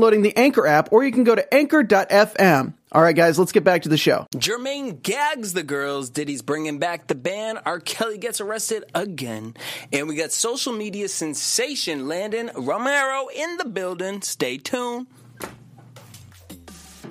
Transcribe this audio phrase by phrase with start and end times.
[0.00, 2.74] the Anchor app, or you can go to anchor.fm.
[2.92, 4.26] All right, guys, let's get back to the show.
[4.34, 6.08] Jermaine gags the girls.
[6.08, 7.58] Diddy's bringing back the band.
[7.66, 7.80] R.
[7.80, 9.54] Kelly gets arrested again.
[9.92, 14.22] And we got social media sensation Landon Romero in the building.
[14.22, 15.08] Stay tuned.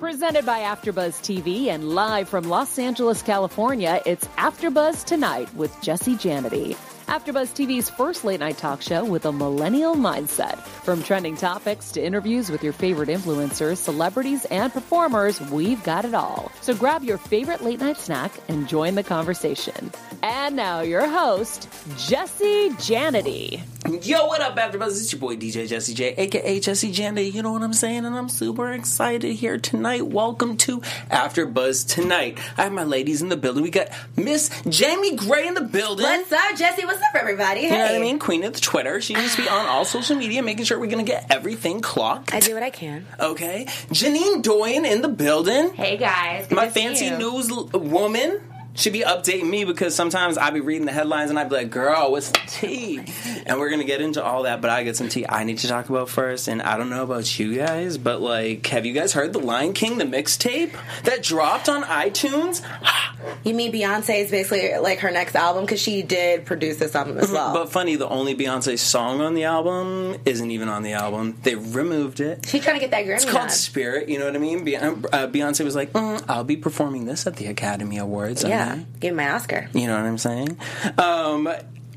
[0.00, 6.16] Presented by AfterBuzz TV and live from Los Angeles, California, it's AfterBuzz Tonight with Jesse
[6.16, 6.76] Janedy.
[7.06, 10.58] AfterBuzz TV's first late night talk show with a millennial mindset.
[10.58, 16.14] From trending topics to interviews with your favorite influencers, celebrities, and performers, we've got it
[16.14, 16.50] all.
[16.62, 19.92] So grab your favorite late night snack and join the conversation.
[20.24, 23.62] And now your host, Jesse Janedy.
[24.04, 24.88] Yo, what up, AfterBuzz?
[24.88, 27.32] It's your boy DJ Jesse J, aka Jesse Janedy.
[27.32, 28.04] You know what I'm saying?
[28.04, 30.08] And I'm super excited here tonight.
[30.08, 32.38] Welcome to AfterBuzz Tonight.
[32.58, 33.62] I have my ladies in the building.
[33.62, 36.04] We got Miss Jamie Gray in the building.
[36.04, 36.84] What's up, Jesse?
[36.84, 37.60] What's up, everybody?
[37.62, 38.18] You know what I mean?
[38.18, 39.00] Queen of the Twitter.
[39.00, 41.80] She needs to be on all social media, making sure we're going to get everything
[41.80, 42.34] clocked.
[42.34, 43.06] I do what I can.
[43.20, 43.64] Okay.
[43.90, 45.72] Janine Doyen in the building.
[45.74, 46.46] Hey, guys.
[46.46, 47.18] Good My to see fancy you.
[47.18, 48.40] news l- woman
[48.76, 51.70] should be updating me because sometimes I be reading the headlines and I be like,
[51.70, 53.00] girl, what's the tea?
[53.46, 55.58] And we're going to get into all that, but I get some tea I need
[55.58, 56.48] to talk about first.
[56.48, 59.72] And I don't know about you guys, but like, have you guys heard The Lion
[59.72, 62.62] King, the mixtape that dropped on iTunes?
[63.44, 67.18] You mean Beyonce is basically like her next album because she did produce this album
[67.18, 67.54] as well.
[67.54, 71.36] But funny, the only Beyonce song on the album isn't even on the album.
[71.42, 72.46] They removed it.
[72.46, 73.14] She's trying to get that Grammy.
[73.16, 73.52] It's called nod.
[73.52, 74.60] Spirit, you know what I mean?
[74.60, 78.44] Uh, Beyonce was like, mm, I'll be performing this at the Academy Awards.
[78.44, 78.86] Yeah, okay?
[79.00, 79.68] give my Oscar.
[79.72, 80.58] You know what I'm saying?
[80.98, 81.48] Um,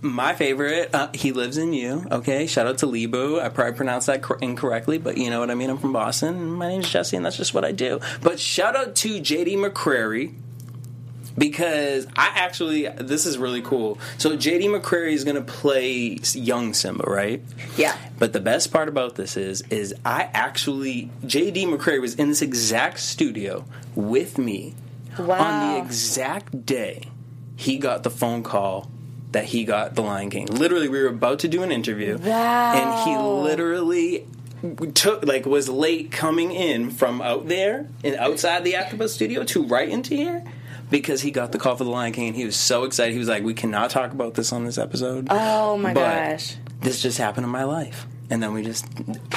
[0.01, 2.05] my favorite, uh, He Lives in You.
[2.11, 3.39] Okay, shout out to Lebo.
[3.39, 5.69] I probably pronounced that cor- incorrectly, but you know what I mean?
[5.69, 6.51] I'm from Boston.
[6.51, 7.99] My name is Jesse, and that's just what I do.
[8.21, 10.33] But shout out to JD McCrary
[11.37, 13.97] because I actually, this is really cool.
[14.17, 17.41] So JD McCrary is going to play young Simba, right?
[17.77, 17.95] Yeah.
[18.17, 22.41] But the best part about this is, is I actually JD McCrary was in this
[22.41, 23.65] exact studio
[23.95, 24.75] with me
[25.19, 27.03] on the exact day
[27.55, 28.89] he got the phone call
[29.31, 30.47] that he got the Lion King.
[30.47, 32.73] Literally, we were about to do an interview, Wow.
[32.73, 34.25] and he literally
[34.93, 39.63] took like was late coming in from out there and outside the AfterBuzz studio to
[39.65, 40.43] right into here.
[40.89, 43.13] Because he got the call for the Lion King and he was so excited.
[43.13, 46.55] He was like, "We cannot talk about this on this episode." Oh my But gosh.
[46.81, 48.85] This just happened in my life, and then we just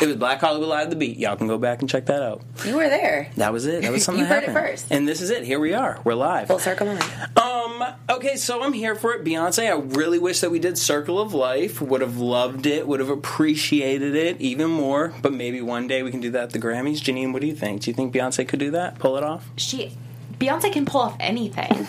[0.00, 1.19] it was Black Hollywood Live the Beat.
[1.19, 2.42] Y'all can go back and check that out.
[2.64, 3.30] You were there.
[3.36, 3.82] That was it.
[3.82, 4.86] That was something You that heard it first.
[4.91, 5.44] and this is it.
[5.44, 5.98] Here we are.
[6.04, 6.48] We're live.
[6.48, 7.38] Full circle moment.
[7.38, 7.82] Um.
[8.10, 9.66] Okay, so I'm here for it, Beyonce.
[9.66, 11.81] I really wish that we did Circle of Life.
[11.81, 12.86] Would have loved it.
[12.86, 15.12] Would have appreciated it even more.
[15.20, 16.98] But maybe one day we can do that at the Grammys.
[17.00, 17.82] Janine, what do you think?
[17.82, 18.98] Do you think Beyonce could do that?
[19.00, 19.48] Pull it off?
[19.56, 19.97] She,
[20.38, 21.88] Beyonce can pull off anything.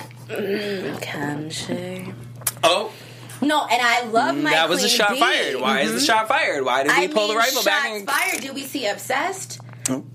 [1.02, 2.06] Can she?
[2.64, 2.92] Oh,
[3.44, 4.50] No, and I love my.
[4.52, 5.20] that was a shot Bee.
[5.20, 5.60] fired.
[5.62, 6.64] Why is the shot fired?
[6.66, 7.84] Why did we I pull the mean, rifle back?
[7.84, 8.42] shots And- fired.
[8.42, 9.60] Did we see Obsessed?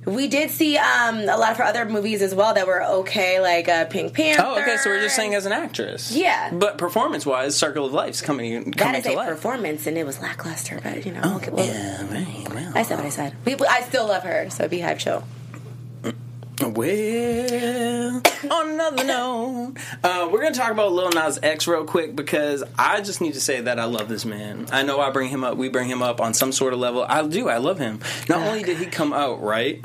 [0.06, 3.39] We did see um, a lot of her other movies as well that were okay,
[3.39, 4.43] like uh, Pink Panther.
[4.43, 4.78] Oh, okay.
[4.78, 6.11] So we're just saying as an actress.
[6.11, 6.50] Yeah.
[6.55, 9.28] But performance-wise, Circle of Life's coming that coming is to a life.
[9.28, 10.81] performance, and it was lackluster.
[10.83, 12.49] But you know, okay, well, Yeah, right.
[12.55, 13.34] Well, I said what I said.
[13.45, 15.22] We, I still love her, so Beehive Show.
[16.60, 18.20] Well,
[18.50, 23.00] on another note, uh, we're gonna talk about Lil Nas X real quick because I
[23.00, 24.66] just need to say that I love this man.
[24.72, 27.06] I know I bring him up, we bring him up on some sort of level.
[27.08, 28.00] I do, I love him.
[28.28, 29.84] Not only did he come out right,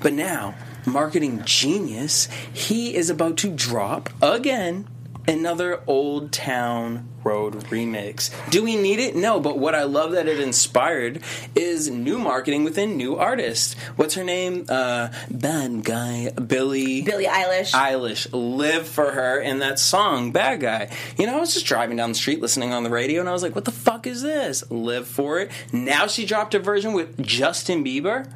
[0.00, 0.54] but now
[0.86, 4.86] marketing genius, he is about to drop again
[5.26, 8.30] another Old Town Road remix.
[8.50, 9.16] Do we need it?
[9.16, 11.22] No, but what I love that it inspired
[11.54, 13.74] is new marketing within new artists.
[13.96, 14.66] What's her name?
[14.68, 17.02] Uh, bad guy Billie.
[17.02, 17.72] Billie Eilish.
[17.72, 20.90] Eilish, live for her in that song, Bad Guy.
[21.16, 23.32] You know, I was just driving down the street listening on the radio and I
[23.32, 24.70] was like, what the fuck is this?
[24.70, 25.50] Live for it.
[25.72, 28.30] Now she dropped a version with Justin Bieber.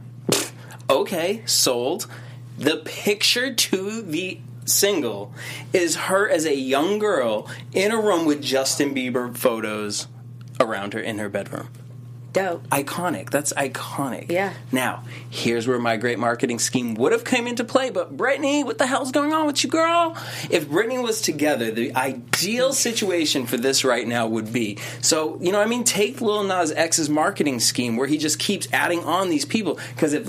[0.89, 2.07] Okay, sold.
[2.57, 5.33] The picture to the single
[5.73, 10.07] is her as a young girl in a room with Justin Bieber photos
[10.61, 11.69] around her in her bedroom.
[12.33, 12.67] dope.
[12.69, 13.31] iconic.
[13.31, 14.31] That's iconic.
[14.31, 14.53] Yeah.
[14.71, 17.91] Now, here's where my great marketing scheme would have come into play.
[17.91, 20.17] But Brittany, what the hell's going on with you, girl?
[20.51, 25.53] If Brittany was together, the ideal situation for this right now would be so you
[25.53, 29.05] know, what I mean, take Lil Nas X's marketing scheme where he just keeps adding
[29.05, 29.79] on these people.
[29.95, 30.29] Because if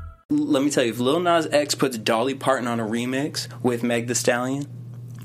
[0.31, 3.83] Let me tell you, if Lil Nas X puts Dolly Parton on a remix with
[3.83, 4.65] Meg The Stallion,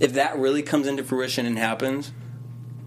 [0.00, 2.11] if that really comes into fruition and happens,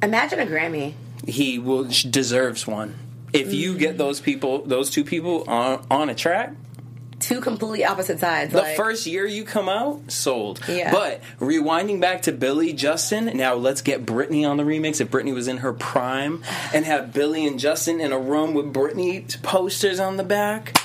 [0.03, 0.95] Imagine a Grammy.
[1.25, 2.95] he will deserves one.
[3.31, 3.79] If you mm-hmm.
[3.79, 6.53] get those people, those two people on on a track,
[7.21, 8.51] Two completely opposite sides.
[8.51, 10.61] the like, first year you come out, sold.
[10.67, 10.91] Yeah.
[10.91, 14.99] But rewinding back to Billie Justin, now let's get Britney on the remix.
[14.99, 16.43] If Britney was in her prime,
[16.73, 20.77] and have Billie and Justin in a room with Britney posters on the back.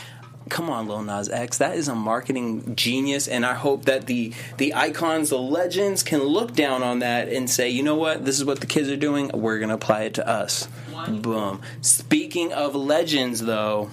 [0.50, 1.58] Come on, Lil Nas X.
[1.58, 6.22] That is a marketing genius, and I hope that the the icons, the legends, can
[6.22, 8.96] look down on that and say, you know what, this is what the kids are
[8.96, 9.30] doing.
[9.32, 10.68] We're gonna apply it to us.
[11.08, 11.60] Boom.
[11.80, 13.90] Speaking of legends, though,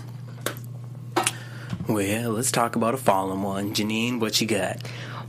[1.88, 3.74] well, let's talk about a fallen one.
[3.74, 4.78] Janine, what you got?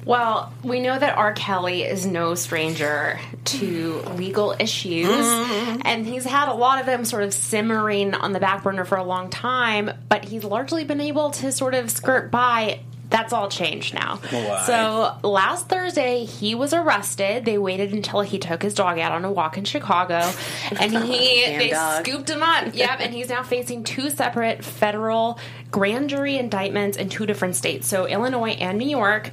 [0.04, 1.32] Well, we know that R.
[1.32, 5.82] Kelly is no stranger to legal issues, mm-hmm.
[5.84, 8.98] and he's had a lot of them sort of simmering on the back burner for
[8.98, 12.80] a long time, but he's largely been able to sort of skirt by.
[13.10, 14.16] That's all changed now.
[14.30, 14.64] Why?
[14.64, 17.44] So last Thursday, he was arrested.
[17.44, 20.14] They waited until he took his dog out on a walk in Chicago,
[20.80, 22.06] and he they dog.
[22.06, 22.74] scooped him up.
[22.74, 25.38] Yep, and he's now facing two separate federal
[25.70, 29.30] grand jury indictments in two different states, so Illinois and New York.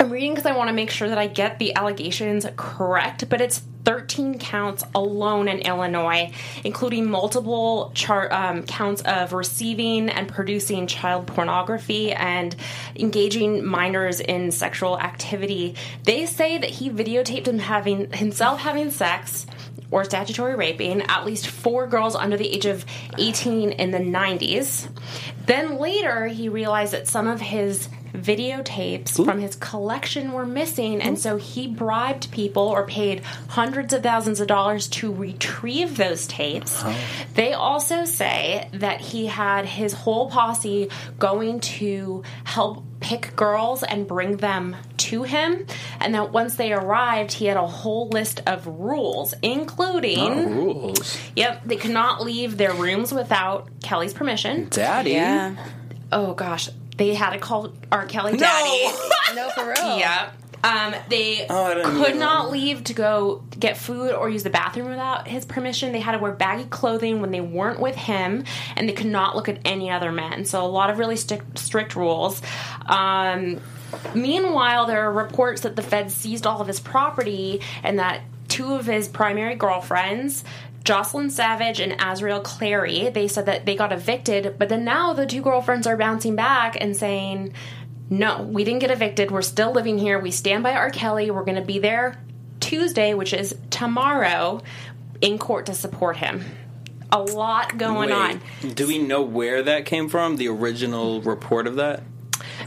[0.00, 3.42] I'm reading because I want to make sure that I get the allegations correct, but
[3.42, 6.32] it's 13 counts alone in Illinois,
[6.64, 12.56] including multiple char- um, counts of receiving and producing child pornography and
[12.96, 15.74] engaging minors in sexual activity.
[16.04, 19.44] They say that he videotaped him having himself having sex
[19.90, 22.86] or statutory raping at least four girls under the age of
[23.18, 24.88] 18 in the 90s.
[25.44, 31.18] Then later, he realized that some of his videotapes from his collection were missing, and
[31.18, 36.82] so he bribed people or paid hundreds of thousands of dollars to retrieve those tapes.
[37.34, 44.06] They also say that he had his whole posse going to help pick girls and
[44.06, 45.66] bring them to him,
[46.00, 50.54] and that once they arrived, he had a whole list of rules, including.
[50.54, 51.18] rules.
[51.34, 54.68] Yep, they could not leave their rooms without Kelly's permission.
[54.70, 55.12] Daddy.
[55.12, 55.56] Yeah.
[56.12, 56.68] Oh gosh,
[57.00, 58.06] they had to call R.
[58.06, 58.94] Kelly daddy.
[59.34, 59.98] No, for real.
[59.98, 60.30] yeah.
[60.62, 65.26] Um, they Oh, could not leave to go get food or use the bathroom without
[65.26, 65.92] his permission.
[65.92, 68.44] They had to wear baggy clothing when they weren't with him,
[68.76, 70.44] and they could not look at any other men.
[70.44, 72.42] So a lot of really strict, strict rules.
[72.86, 73.60] Um,
[74.14, 78.74] meanwhile, there are reports that the feds seized all of his property and that two
[78.74, 80.44] of his primary girlfriends.
[80.84, 85.26] Joycelyn Savage and Azriel Clary, they said that they got evicted, but then now the
[85.26, 87.52] two girlfriends are bouncing back and saying,
[88.08, 89.30] no, we didn't get evicted.
[89.30, 90.18] We're still living here.
[90.18, 90.90] We stand by R.
[90.90, 91.30] Kelly.
[91.30, 92.20] We're going to be there
[92.58, 94.62] Tuesday, which is tomorrow,
[95.20, 96.44] in court to support him.
[97.12, 98.40] A lot going Wait, on.
[98.74, 100.36] do we know where that came from?
[100.36, 102.02] The original report of that?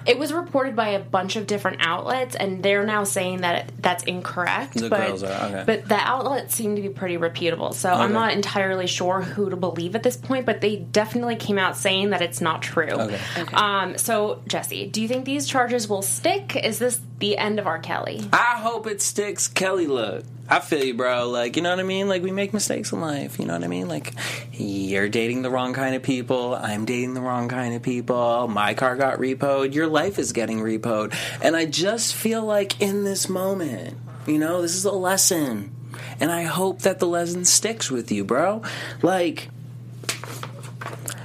[0.05, 3.81] It was reported by a bunch of different outlets, and they're now saying that it,
[3.81, 4.75] that's incorrect.
[4.75, 5.63] The but, girls are, okay.
[5.65, 7.73] but the outlets seem to be pretty reputable.
[7.73, 11.57] So I'm not entirely sure who to believe at this point, but they definitely came
[11.57, 12.87] out saying that it's not true.
[12.89, 13.19] Okay.
[13.53, 16.55] Um, so, Jesse, do you think these charges will stick?
[16.55, 17.79] Is this the end of R.
[17.79, 18.21] Kelly?
[18.33, 19.47] I hope it sticks.
[19.47, 20.25] Kelly, look.
[20.49, 21.29] I feel you, bro.
[21.29, 22.09] Like, you know what I mean?
[22.09, 23.39] Like, we make mistakes in life.
[23.39, 23.87] You know what I mean?
[23.87, 24.13] Like,
[24.51, 26.53] you're dating the wrong kind of people.
[26.53, 28.49] I'm dating the wrong kind of people.
[28.49, 29.73] My car got repoed.
[29.73, 31.15] Your life is getting repoed.
[31.41, 33.97] And I just feel like in this moment,
[34.27, 35.73] you know, this is a lesson.
[36.19, 38.61] And I hope that the lesson sticks with you, bro.
[39.01, 39.49] Like,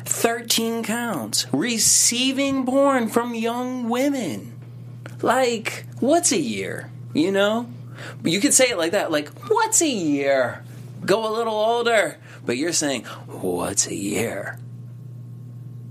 [0.04, 1.46] 13 counts.
[1.52, 4.58] Receiving porn from young women.
[5.22, 6.90] Like, what's a year?
[7.14, 7.68] You know?
[8.22, 10.64] You could say it like that, like, what's a year?
[11.04, 12.16] Go a little older.
[12.44, 14.58] But you're saying, what's a year?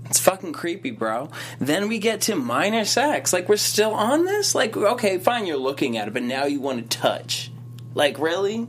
[0.08, 1.30] It's fucking creepy, bro.
[1.58, 3.32] Then we get to minor sex.
[3.32, 4.54] Like, we're still on this?
[4.54, 7.50] Like, okay, fine, you're looking at it, but now you want to touch.
[7.94, 8.66] Like, really?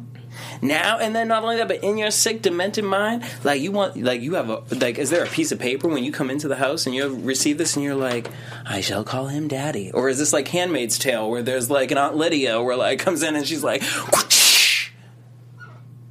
[0.61, 4.01] Now and then, not only that, but in your sick, demented mind, like you want,
[4.01, 6.47] like you have a, like, is there a piece of paper when you come into
[6.47, 8.29] the house and you receive this and you're like,
[8.65, 11.97] I shall call him daddy, or is this like Handmaid's Tale where there's like an
[11.97, 13.81] Aunt Lydia where like comes in and she's like,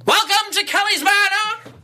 [0.05, 1.75] welcome to Kelly's Manor.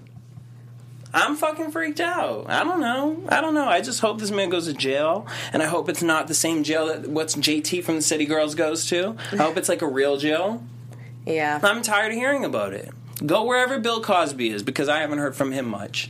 [1.13, 2.49] I'm fucking freaked out.
[2.49, 3.23] I don't know.
[3.29, 3.67] I don't know.
[3.67, 6.63] I just hope this man goes to jail, and I hope it's not the same
[6.63, 9.15] jail that what's JT from the City Girls goes to.
[9.31, 10.63] I hope it's like a real jail.
[11.25, 11.59] Yeah.
[11.63, 12.91] I'm tired of hearing about it.
[13.25, 16.09] Go wherever Bill Cosby is because I haven't heard from him much.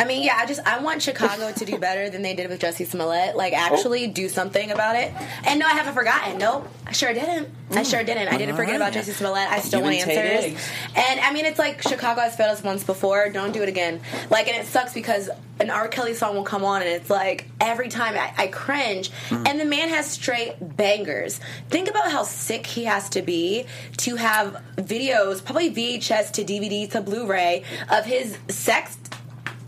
[0.00, 2.58] I mean, yeah, I just I want Chicago to do better than they did with
[2.58, 3.36] Jussie Smollett.
[3.36, 5.12] Like, actually do something about it.
[5.44, 6.38] And no, I haven't forgotten.
[6.38, 7.50] Nope, I sure didn't.
[7.70, 8.28] I sure didn't.
[8.28, 9.46] I didn't forget about Jussie Smollett.
[9.50, 10.44] I still You want answers.
[10.54, 10.68] Eggs.
[10.96, 13.28] And I mean, it's like Chicago has failed us once before.
[13.28, 14.00] Don't do it again.
[14.30, 15.28] Like, and it sucks because
[15.60, 15.86] an R.
[15.86, 19.10] Kelly song will come on, and it's like every time I, I cringe.
[19.28, 19.46] Hmm.
[19.46, 21.40] And the man has straight bangers.
[21.68, 23.66] Think about how sick he has to be
[23.98, 28.96] to have videos, probably VHS to DVD to Blu-ray of his sex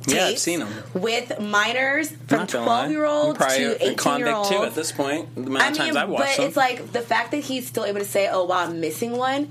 [0.07, 0.69] Yeah, I've seen him.
[0.95, 2.79] with minors from Not gonna lie.
[2.81, 5.35] twelve year olds to a eighteen year convict too at this point.
[5.35, 6.47] The amount I of times mean, I've watched but them.
[6.49, 9.49] it's like the fact that he's still able to say, "Oh, wow, I'm missing one."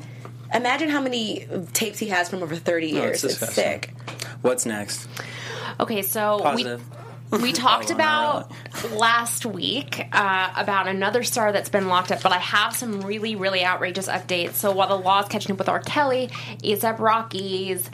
[0.53, 3.24] Imagine how many tapes he has from over thirty No, years.
[3.24, 3.93] it's it's sick.
[4.41, 5.08] What's next?
[5.79, 6.81] Okay, so Positive.
[7.31, 8.51] we we talked Oh, about
[8.91, 13.38] last week uh, about another star that's been locked up, but I have some really
[13.38, 14.55] really outrageous updates.
[14.55, 15.79] So while the law is catching up with R.
[15.79, 16.27] Kelly,
[16.62, 17.89] ASAP Rocky's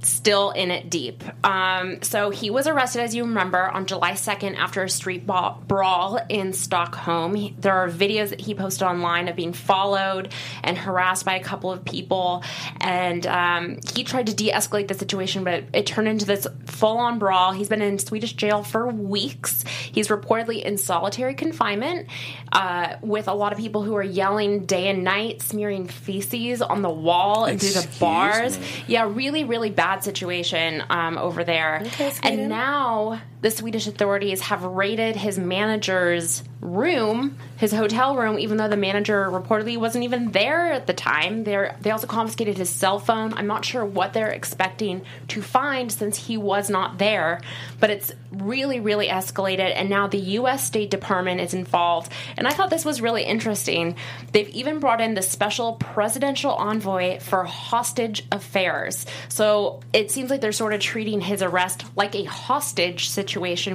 [0.00, 1.24] still in it deep.
[1.44, 6.20] Um, so he was arrested, as you remember, on July 2nd after a street brawl
[6.28, 7.34] in Stockholm.
[7.34, 11.42] He- there are videos that he posted online of being followed and harassed by a
[11.42, 12.44] couple of people,
[12.80, 17.52] and um, he tried to de-escalate the situation, but it turned into this full-on brawl.
[17.52, 19.64] He's been in Swedish jail for weeks.
[19.90, 22.08] He's reportedly in solitary confinement
[22.52, 26.82] uh, with a lot of people who are yelling day and night, smearing feces on
[26.82, 28.58] the wall and through the bars.
[28.58, 28.66] me.
[28.86, 31.82] Yeah, really, really bad situation um, over there.
[31.86, 38.56] Okay, and now the Swedish authorities have raided his manager's room, his hotel room, even
[38.56, 41.44] though the manager reportedly wasn't even there at the time.
[41.44, 43.34] They they also confiscated his cell phone.
[43.34, 47.40] I'm not sure what they're expecting to find since he was not there,
[47.78, 49.72] but it's really, really escalated.
[49.74, 50.64] And now the U.S.
[50.64, 52.12] State Department is involved.
[52.36, 53.96] And I thought this was really interesting.
[54.32, 59.06] They've even brought in the special presidential envoy for hostage affairs.
[59.28, 63.27] So it seems like they're sort of treating his arrest like a hostage situation,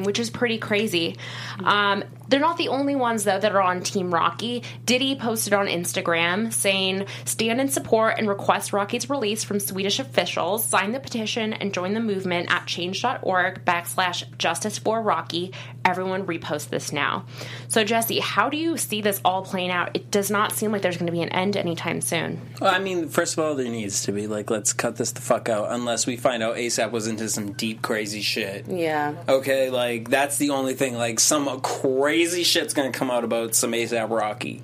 [0.04, 1.18] which is pretty crazy.
[1.64, 4.64] Um, they're not the only ones, though, that are on Team Rocky.
[4.86, 10.66] Diddy posted on Instagram saying, Stand in support and request Rocky's release from Swedish officials.
[10.66, 15.54] Sign the petition and join the movement at change.org backslash justice for Rocky.
[15.86, 17.26] Everyone repost this now.
[17.68, 19.92] So, Jesse, how do you see this all playing out?
[19.94, 22.42] It does not seem like there's going to be an end anytime soon.
[22.60, 25.22] Well, I mean, first of all, there needs to be like, let's cut this the
[25.22, 28.68] fuck out, unless we find out ASAP was into some deep crazy shit.
[28.68, 29.16] Yeah.
[29.28, 30.96] Okay, like that's the only thing.
[30.96, 34.62] Like some crazy shit's gonna come out about some ASAP Rocky.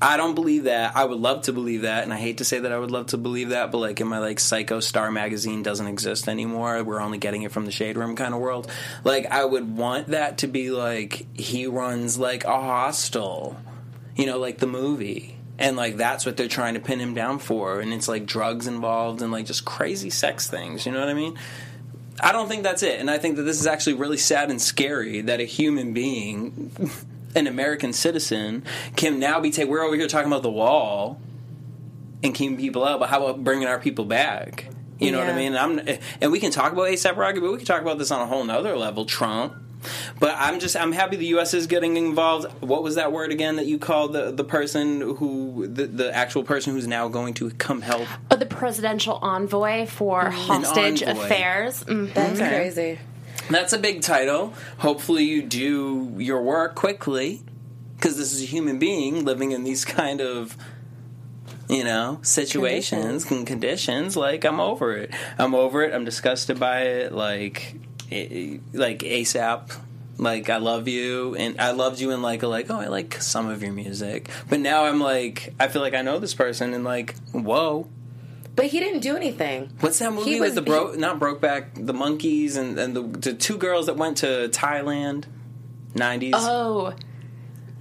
[0.00, 0.94] I don't believe that.
[0.94, 3.06] I would love to believe that, and I hate to say that I would love
[3.08, 6.84] to believe that, but like in my like Psycho Star magazine doesn't exist anymore.
[6.84, 8.70] We're only getting it from the Shade Room kind of world.
[9.04, 13.56] Like I would want that to be like he runs like a hostel,
[14.16, 15.38] you know, like the movie.
[15.58, 18.66] And like that's what they're trying to pin him down for, and it's like drugs
[18.66, 20.84] involved and like just crazy sex things.
[20.84, 21.38] You know what I mean?
[22.20, 23.00] I don't think that's it.
[23.00, 26.70] And I think that this is actually really sad and scary that a human being,
[27.34, 28.64] an American citizen,
[28.96, 29.70] can now be taken.
[29.70, 31.20] We're over here talking about the wall
[32.22, 34.68] and keeping people out, but how about bringing our people back?
[34.98, 35.54] You know what I mean?
[35.54, 38.10] And, I'm, and we can talk about ASAP Rocky, but we can talk about this
[38.10, 39.04] on a whole nother level.
[39.04, 39.54] Trump.
[40.18, 41.54] But I'm just I'm happy the U.S.
[41.54, 42.50] is getting involved.
[42.60, 46.42] What was that word again that you called the the person who the, the actual
[46.42, 48.08] person who's now going to come help?
[48.30, 51.22] Oh, the presidential envoy for hostage envoy.
[51.24, 51.84] affairs.
[51.84, 52.14] Mhm.
[52.14, 52.48] That's Okay.
[52.48, 52.98] crazy.
[53.50, 54.54] That's a big title.
[54.78, 57.42] Hopefully, you do your work quickly
[57.96, 60.56] because this is a human being living in these kind of,
[61.68, 64.16] you know, situations and conditions.
[64.16, 65.12] Like, I'm over it.
[65.38, 65.94] I'm over it.
[65.94, 67.12] I'm disgusted by it.
[67.12, 69.76] Like, it, Eh, eh, like ASAP.
[70.18, 73.48] Like I love you, and I loved you, and like like oh I like some
[73.48, 76.84] of your music, but now I'm like I feel like I know this person, and
[76.84, 77.86] like whoa,
[78.54, 79.68] But he didn't do anything.
[79.80, 80.94] What's that movie He with was- the bro?
[80.94, 85.24] Not Brokeback, the monkeys and, and the, the two girls that went to Thailand,
[85.94, 86.32] nineties.
[86.34, 86.94] Oh,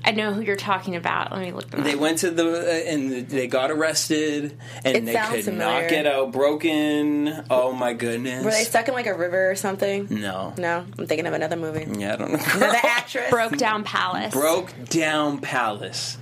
[0.08, 1.32] I know who you're talking about.
[1.32, 2.00] Let me look them They up.
[2.00, 5.82] went to the uh, and they got arrested and It they could familiar.
[5.82, 6.32] not get out.
[6.32, 7.44] Broken.
[7.50, 8.46] Oh my goodness.
[8.46, 10.08] Were they stuck in like a river or something?
[10.12, 10.54] no.
[10.58, 11.88] No, I'm thinking of another movie.
[12.00, 12.40] Yeah, I don't know.
[12.54, 13.30] Another actress.
[13.32, 14.32] Broke Down Palace.
[14.34, 16.18] Broke down palace.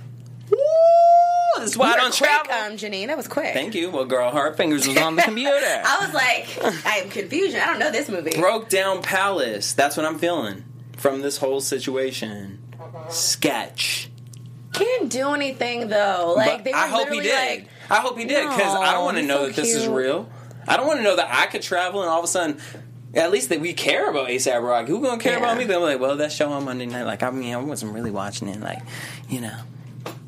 [1.58, 2.52] This is why I You were don't quick, travel.
[2.72, 3.06] um, Janine.
[3.06, 3.54] That was quick.
[3.54, 3.90] Thank you.
[3.90, 5.52] Well, girl, her fingers was on the computer.
[5.54, 7.60] I was like, I am confusion.
[7.60, 8.32] I don't know this movie.
[8.36, 9.72] Broke down palace.
[9.72, 10.64] That's what I'm feeling
[10.96, 12.58] from this whole situation.
[13.10, 14.10] Sketch.
[14.72, 16.34] Didn't do anything though.
[16.36, 17.58] Like But they were I hope he did.
[17.60, 19.74] like, I hope he did because I don't want to know he's that so this
[19.82, 20.28] is real.
[20.66, 22.58] I don't want to know that I could travel and all of a sudden.
[23.14, 24.90] At least that we care about ASAP Rocky.
[24.90, 25.38] Who gonna care Yeah.
[25.38, 25.64] about me?
[25.64, 27.04] They're like, well, that show on Monday night.
[27.04, 28.60] Like, I mean, I wasn't really watching it.
[28.60, 28.80] Like,
[29.28, 29.56] you know,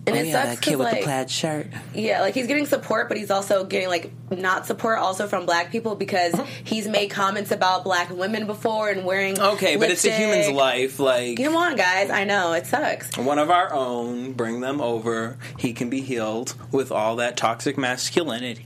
[0.06, 1.66] and oh it yeah, sucks that kid with like, the plaid shirt.
[1.92, 5.72] Yeah, like he's getting support, but he's also getting like not support also from black
[5.72, 6.44] people because uh-huh.
[6.62, 9.38] he's made comments about black women before and wearing.
[9.38, 11.00] Okay, but it's a human's life.
[11.00, 12.10] Like, Come on, guys.
[12.10, 13.16] I know it sucks.
[13.18, 15.38] one of our own, bring them over.
[15.58, 18.64] He can be healed with all that toxic masculinity,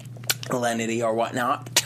[0.50, 1.79] masculinity or whatnot.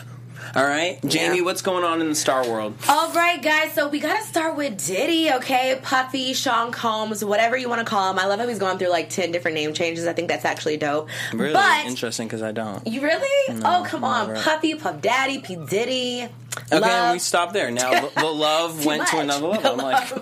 [0.55, 2.75] All right, Jamie, what's going on in the Star world?
[2.89, 3.73] All right, guys.
[3.73, 5.79] So we gotta start with Diddy, okay?
[5.83, 8.19] Puffy, Sean Combs, whatever you want to call him.
[8.19, 10.07] I love how he's going through like ten different name changes.
[10.07, 11.09] I think that's actually dope.
[11.33, 12.87] Really but interesting because I don't.
[12.87, 13.61] you really?
[13.65, 14.35] oh, come on.
[14.37, 16.29] Puffy, Puff Daddy, P Diddy.
[16.73, 17.13] Okay, love.
[17.13, 17.71] we stopped there.
[17.71, 19.73] Now the, love went to another level.
[19.73, 20.13] I'm like,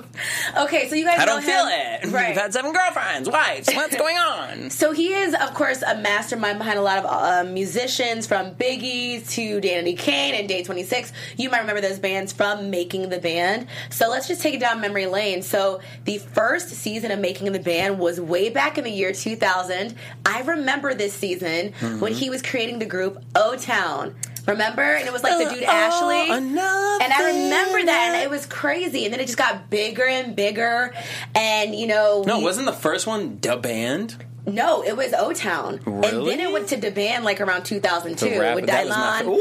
[0.56, 1.72] okay, so you guys I don't feel him.
[2.10, 2.12] it.
[2.12, 2.28] Right.
[2.28, 3.68] You've had seven girlfriends, wives.
[3.72, 4.70] What's going on?
[4.82, 9.28] So he is, of course, a mastermind behind a lot of uh, musicians, from Biggie
[9.30, 11.12] to Danity Kane and Day 26.
[11.36, 13.66] You might remember those bands from Making the Band.
[13.90, 15.42] So let's just take it down memory lane.
[15.42, 19.94] So the first season of Making the Band was way back in the year 2000.
[20.26, 22.00] I remember this season Mm-hmm.
[22.00, 24.14] when he was creating the group O Town.
[24.46, 24.82] Remember?
[24.82, 26.30] And it was like the dude Uh, oh, Ashley.
[26.36, 29.04] another And I remember that, and it was crazy.
[29.04, 30.94] And then it just got bigger and bigger.
[31.34, 32.24] And, you know.
[32.26, 34.16] No, we- wasn't the first one the band?
[34.44, 35.78] no, it was O Town.
[35.86, 39.26] And then it went to the band like around 2002 rap- with that was Dylan.
[39.28, 39.40] Ooh.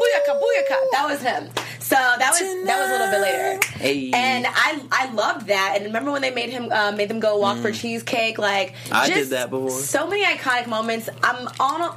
[0.00, 0.76] Booyaka, booyaka.
[0.92, 1.48] That was him.
[1.78, 3.66] So that was that was a little bit later.
[3.78, 4.10] Hey.
[4.12, 5.74] And I I loved that.
[5.76, 8.38] And remember when they made him uh, made them go walk for cheesecake?
[8.38, 8.92] Like Mm.
[8.94, 9.70] I did that before.
[9.70, 11.08] So many iconic moments.
[11.22, 11.80] I'm on.
[11.82, 11.96] A,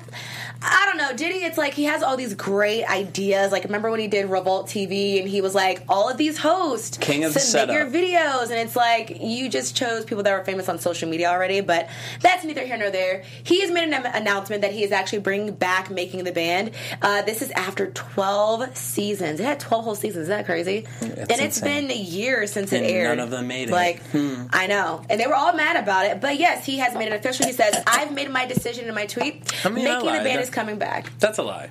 [0.63, 1.43] I don't know, Diddy.
[1.43, 3.51] It's like he has all these great ideas.
[3.51, 6.97] Like remember when he did Revolt TV and he was like, all of these hosts
[6.99, 10.43] King of the submit your videos, and it's like you just chose people that were
[10.45, 11.61] famous on social media already.
[11.61, 11.89] But
[12.21, 13.23] that's neither here nor there.
[13.43, 16.71] He has made an announcement that he is actually bringing back making the band.
[17.01, 19.39] Uh, this is after 12 seasons.
[19.39, 20.23] It had 12 whole seasons.
[20.23, 20.85] Isn't that crazy?
[21.01, 21.87] and it's insane.
[21.87, 23.17] been years since And it aired.
[23.17, 23.71] none of them made it.
[23.71, 24.43] Like Hmm.
[24.51, 26.21] I know, and they were all mad about it.
[26.21, 27.45] But yes, he has made it official.
[27.47, 29.51] He says, "I've made my decision in my tweet.
[29.65, 31.69] I mean, making the band is coming back." That's a lie.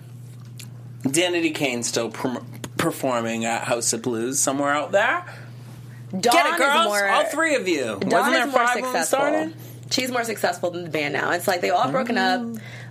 [1.03, 2.11] Danity Kane's still
[2.77, 5.25] performing at House of Blues somewhere out there.
[6.11, 6.87] Dawn Get it, girls!
[6.87, 7.09] more.
[7.09, 7.99] All three of you.
[8.01, 9.19] Dawn Wasn't there five when we successful.
[9.19, 9.55] started?
[9.91, 11.31] She's more successful than the band now.
[11.33, 12.43] It's like they all broken up.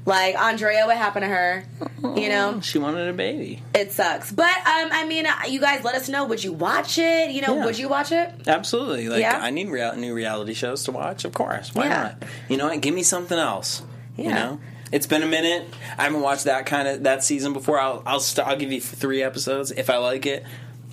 [0.06, 1.64] Like Andrea, what happened to her?
[2.02, 3.62] You know, She wanted a baby.
[3.76, 4.32] it sucks.
[4.32, 6.26] But um, I mean, uh, you guys, let us know.
[6.26, 7.32] Would you watch it?
[7.32, 7.66] You know, Yeah.
[7.66, 8.34] would you watch it?
[8.48, 9.08] Absolutely.
[9.10, 9.38] Like Yeah?
[9.42, 11.26] I need real- new reality shows to watch.
[11.26, 11.74] Of course.
[11.76, 12.02] Why Yeah.
[12.04, 12.24] not?
[12.48, 12.82] You know what?
[12.82, 13.82] Give me something else.
[14.18, 14.60] You know.
[14.92, 15.68] It's been a minute.
[15.98, 17.80] I haven't watched that kind of that season before.
[17.80, 20.44] I'll I'll st- I'll give you three episodes if I like it.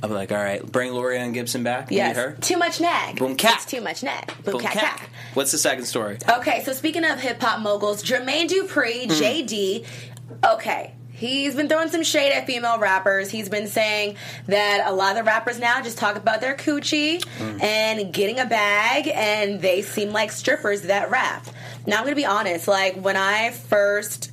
[0.03, 1.91] I'll be like, all right, bring Laurieann Gibson back.
[1.91, 2.15] Yes.
[2.15, 2.33] Meet her.
[2.41, 3.19] Too much nag.
[3.19, 3.55] Boom, cat.
[3.63, 4.27] It's too much nag.
[4.45, 4.97] Boom, Boom, cat, cat.
[4.99, 5.09] cat.
[5.33, 6.19] What's the second story?
[6.29, 9.11] Okay, so speaking of hip hop moguls, Jermaine Dupri, hmm.
[9.13, 9.87] JD.
[10.45, 10.93] Okay.
[11.17, 13.31] He's been throwing some shade at female rappers.
[13.31, 14.17] He's been saying
[14.49, 17.63] that a lot of the rappers now just talk about their coochie mm.
[17.63, 21.47] and getting a bag, and they seem like strippers that rap.
[21.87, 22.69] Now, I'm going to be honest.
[22.69, 24.31] Like, when I first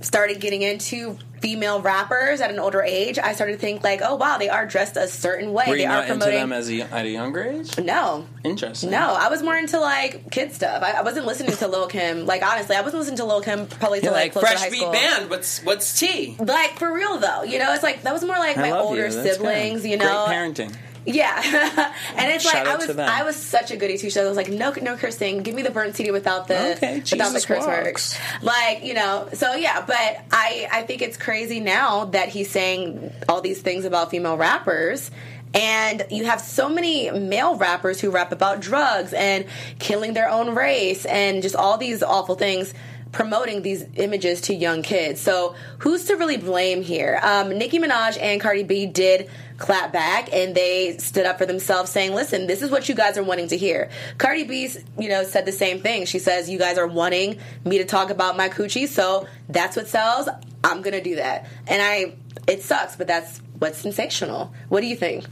[0.00, 4.14] started getting into female rappers at an older age, I started to think, like, oh,
[4.14, 5.64] wow, they are dressed a certain way.
[5.68, 6.40] Were they you are not into promoting.
[6.40, 7.78] them as a, at a younger age?
[7.78, 8.90] no, Interesting.
[8.90, 10.82] no, I was more into like kid stuff.
[10.82, 12.24] I, I wasn't listening to Lil Kim.
[12.24, 14.60] Like honestly, I wasn't listening to Lil Kim probably till like like, close to fresh
[14.62, 15.28] high beat band.
[15.28, 16.36] What's what's tea?
[16.38, 19.06] Like for real though, you know, it's like that was more like I my older
[19.06, 19.12] you.
[19.12, 19.84] Siblings.
[19.86, 20.76] You know, great parenting.
[21.06, 21.92] Yeah.
[22.16, 24.16] and it's Shout like I was I was such a goody two shoes.
[24.16, 25.42] I was like no no cursing.
[25.42, 27.66] Give me the burnt CD without the Okay, without the curse walks.
[27.66, 28.18] words.
[28.42, 29.84] Like you know, so yeah.
[29.86, 34.36] But I I think it's crazy now that he's saying all these things about female
[34.36, 35.10] rappers.
[35.52, 39.44] And you have so many male rappers who rap about drugs and
[39.78, 42.74] killing their own race and just all these awful things
[43.14, 45.20] promoting these images to young kids.
[45.20, 47.20] So who's to really blame here?
[47.22, 51.90] Um, Nicki Minaj and Cardi B did clap back and they stood up for themselves
[51.92, 53.88] saying, listen, this is what you guys are wanting to hear.
[54.18, 56.06] Cardi B, you know, said the same thing.
[56.06, 59.86] She says, you guys are wanting me to talk about my coochie, so that's what
[59.86, 60.28] sells.
[60.64, 61.46] I'm to do that.
[61.68, 62.16] And I,
[62.48, 64.52] it sucks, but that's what's sensational.
[64.68, 65.24] What do you think?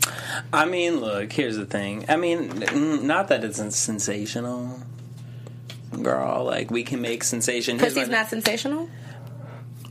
[0.53, 1.33] I mean, look.
[1.33, 2.05] Here's the thing.
[2.09, 4.83] I mean, not that it's sensational,
[6.03, 6.45] girl.
[6.45, 7.79] Like we can make sensation.
[7.79, 8.89] Pussy's my- not sensational?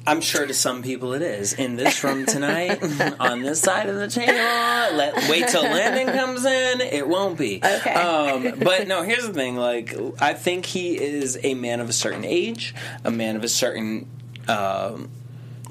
[0.06, 1.54] I'm sure to some people it is.
[1.54, 2.82] In this room tonight,
[3.20, 6.82] on this side of the table, let wait till Landon comes in.
[6.82, 7.62] It won't be.
[7.64, 7.94] Okay.
[7.94, 9.58] Um, but no, here's the thing.
[9.58, 13.48] Like, I think he is a man of a certain age, a man of a
[13.48, 14.08] certain.
[14.48, 15.10] Um,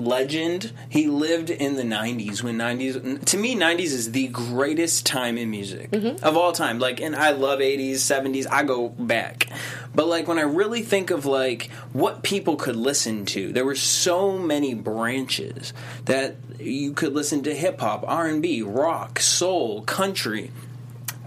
[0.01, 0.73] legend.
[0.89, 5.51] He lived in the 90s when 90s to me 90s is the greatest time in
[5.51, 6.25] music mm-hmm.
[6.25, 6.79] of all time.
[6.79, 9.49] Like and i love 80s 70s i go back.
[9.95, 13.75] But like when i really think of like what people could listen to there were
[13.75, 15.73] so many branches
[16.07, 20.51] that you could listen to hip hop r&b rock soul country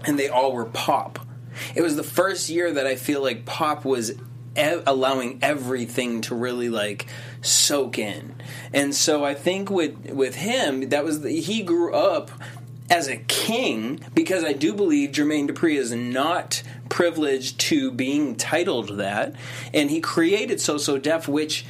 [0.06, 1.18] and they all were pop.
[1.74, 4.12] It was the first year that I feel like pop was
[4.56, 7.06] allowing everything to really like
[7.44, 8.34] soak in.
[8.72, 12.30] And so I think with with him that was the, he grew up
[12.90, 18.98] as a king because I do believe Jermaine Dupri is not privileged to being titled
[18.98, 19.34] that
[19.72, 21.64] and he created So So Def which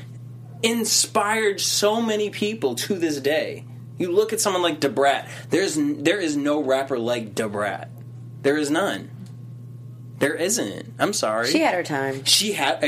[0.63, 3.65] inspired so many people to this day.
[3.99, 5.29] You look at someone like Da Brat.
[5.51, 7.91] There's there is no rapper like Da Brat.
[8.43, 9.11] There is none.
[10.19, 10.95] There isn't.
[10.99, 11.51] I'm sorry.
[11.51, 12.25] She had her time.
[12.25, 12.83] She had,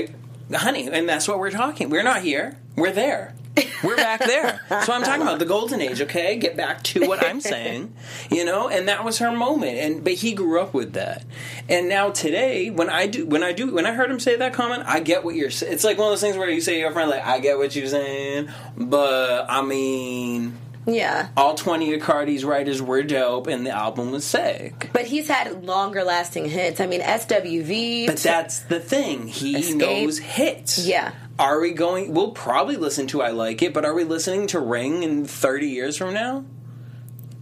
[0.52, 1.90] uh, honey, and that's what we're talking.
[1.90, 2.58] We're not here.
[2.76, 3.34] We're there.
[3.82, 4.60] We're back there.
[4.68, 6.00] So I'm talking about the golden age.
[6.02, 7.94] Okay, get back to what I'm saying.
[8.30, 9.78] You know, and that was her moment.
[9.78, 11.24] And but he grew up with that.
[11.68, 14.52] And now today, when I do, when I do, when I heard him say that
[14.52, 15.50] comment, I get what you're.
[15.50, 15.72] saying.
[15.72, 17.56] It's like one of those things where you say to your friend, like, I get
[17.56, 20.58] what you're saying, but I mean.
[20.88, 21.30] Yeah.
[21.36, 24.90] All 20 of Cardi's writers were dope, and the album was sick.
[24.92, 26.80] But he's had longer lasting hits.
[26.80, 28.06] I mean, SWV.
[28.06, 29.26] But that's the thing.
[29.26, 29.76] He Escape.
[29.78, 30.86] knows hits.
[30.86, 31.12] Yeah.
[31.38, 32.14] Are we going?
[32.14, 35.68] We'll probably listen to I Like It, but are we listening to Ring in 30
[35.68, 36.44] years from now?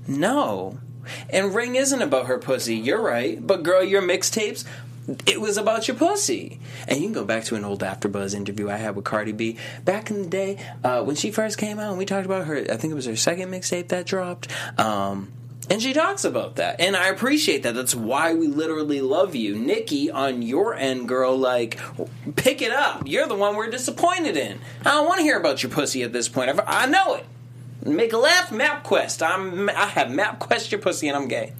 [0.09, 0.78] No.
[1.30, 2.74] And Ring isn't about her pussy.
[2.76, 3.44] You're right.
[3.44, 4.64] But girl, your mixtapes,
[5.26, 6.61] it was about your pussy.
[6.88, 9.59] And you can go back to an old AfterBuzz interview I had with Cardi B
[9.85, 11.90] back in the day uh, when she first came out.
[11.90, 12.57] and We talked about her.
[12.57, 14.48] I think it was her second mixtape that dropped.
[14.78, 15.30] Um,
[15.70, 16.81] and she talks about that.
[16.81, 17.74] And I appreciate that.
[17.74, 19.57] That's why we literally love you.
[19.57, 21.79] Nicki, on your end, girl, like,
[22.37, 23.03] pick it up.
[23.07, 24.61] You're the one we're disappointed in.
[24.81, 26.59] I don't want to hear about your pussy at this point.
[26.66, 27.27] I know it.
[27.84, 29.26] Make a laugh, MapQuest.
[29.26, 31.52] I'm I have MapQuest your pussy and I'm gay.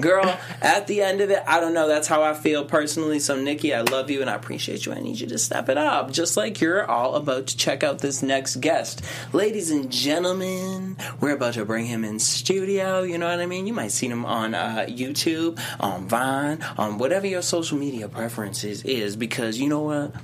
[0.00, 0.24] Girl,
[0.62, 1.88] at the end of it, I don't know.
[1.88, 3.18] That's how I feel personally.
[3.18, 4.92] So, Nicki, I love you and I appreciate you.
[4.92, 7.98] I need you to step it up, just like you're all about to check out
[7.98, 9.02] this next guest.
[9.32, 13.02] Ladies and gentlemen, we're about to bring him in studio.
[13.02, 13.66] You know what I mean?
[13.66, 18.82] You might see him on uh, YouTube, on Vine, on whatever your social media preferences
[18.84, 20.14] is, because you know what?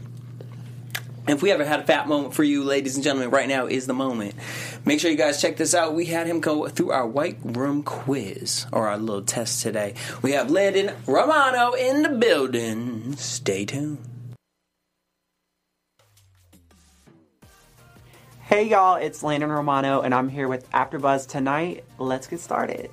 [1.31, 3.87] If we ever had a fat moment for you, ladies and gentlemen, right now is
[3.87, 4.35] the moment.
[4.85, 5.95] Make sure you guys check this out.
[5.95, 9.95] We had him go through our white room quiz or our little test today.
[10.23, 13.14] We have Landon Romano in the building.
[13.14, 13.99] Stay tuned.
[18.40, 21.85] Hey y'all, it's Landon Romano, and I'm here with AfterBuzz tonight.
[21.99, 22.90] Let's get started.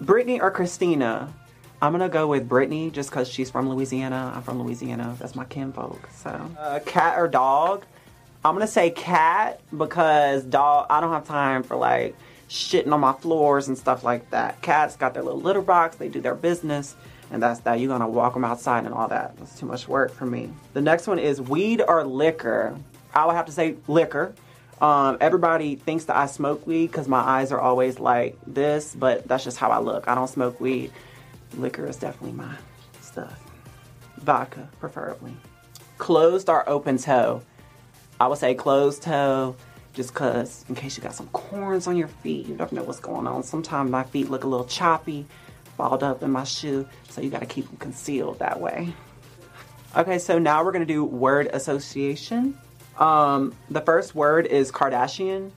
[0.00, 1.34] Brittany or Christina?
[1.80, 4.32] I'm gonna go with Brittany just because she's from Louisiana.
[4.34, 5.14] I'm from Louisiana.
[5.18, 6.08] That's my kinfolk.
[6.14, 7.84] So, uh, cat or dog?
[8.44, 10.86] I'm gonna say cat because dog.
[10.88, 12.16] I don't have time for like
[12.48, 14.62] shitting on my floors and stuff like that.
[14.62, 15.96] Cats got their little litter box.
[15.96, 16.96] They do their business,
[17.30, 17.78] and that's that.
[17.78, 19.36] You're gonna walk them outside and all that.
[19.36, 20.50] That's too much work for me.
[20.72, 22.74] The next one is weed or liquor.
[23.14, 24.34] I would have to say liquor.
[24.80, 29.26] Um, everybody thinks that I smoke weed because my eyes are always like this, but
[29.26, 30.06] that's just how I look.
[30.08, 30.92] I don't smoke weed.
[31.54, 32.54] Liquor is definitely my
[33.00, 33.40] stuff.
[34.18, 35.36] Vodka, preferably.
[35.98, 37.42] Closed or open toe?
[38.20, 39.56] I would say closed toe
[39.92, 43.00] just because in case you got some corns on your feet, you never know what's
[43.00, 43.42] going on.
[43.42, 45.26] Sometimes my feet look a little choppy,
[45.76, 48.92] balled up in my shoe, so you got to keep them concealed that way.
[49.96, 52.58] Okay, so now we're gonna do word association.
[52.98, 55.50] Um, the first word is Kardashian.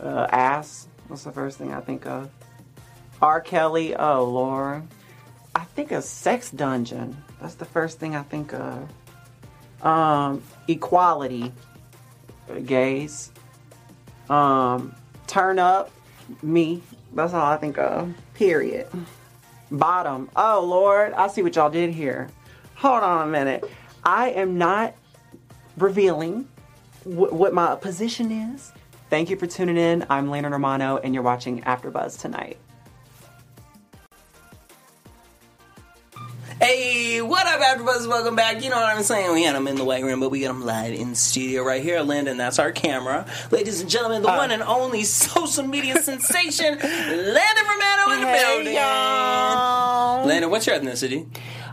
[0.00, 0.86] Uh, ass.
[1.08, 2.30] What's the first thing I think of?
[3.22, 3.40] R.
[3.40, 3.94] Kelly.
[3.94, 4.82] Oh Lord.
[5.54, 7.16] I think of sex dungeon.
[7.40, 8.88] That's the first thing I think of.
[9.82, 11.52] Um, equality.
[12.64, 13.30] Gays.
[14.28, 14.94] Um,
[15.26, 15.90] turn up.
[16.42, 16.82] Me.
[17.14, 18.12] That's all I think of.
[18.34, 18.86] Period.
[19.70, 20.30] Bottom.
[20.36, 21.12] Oh Lord.
[21.14, 22.28] I see what y'all did here.
[22.76, 23.64] Hold on a minute.
[24.04, 24.94] I am not
[25.76, 26.48] revealing
[27.04, 28.72] wh- what my position is.
[29.10, 30.06] Thank you for tuning in.
[30.08, 32.56] I'm Landon Romano, and you're watching AfterBuzz tonight.
[36.62, 38.06] Hey, what up, AfterBuzz?
[38.06, 38.62] Welcome back.
[38.62, 39.32] You know what I'm saying?
[39.32, 41.82] We had him in the white room, but we got him live in studio right
[41.82, 42.00] here.
[42.02, 43.24] Landon, that's our camera.
[43.50, 48.74] Ladies and gentlemen, the one and only social media sensation, Landon Romano in the building.
[48.74, 50.26] Y'all.
[50.26, 51.26] Landon, what's your ethnicity?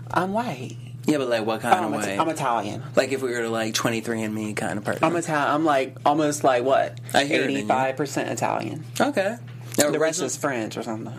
[0.10, 0.78] I'm white.
[1.06, 2.17] Yeah, but like what kind I'm, of way?
[2.17, 2.82] I'm Italian.
[2.95, 5.04] like if we were to like 23 and me kind of person.
[5.04, 5.54] I'm Italian.
[5.54, 6.97] I'm like almost like what?
[7.13, 7.58] I hear it in you.
[7.60, 8.86] 85 percent Italian.
[9.02, 9.36] okay.
[9.78, 11.13] Now, The rest is French or something.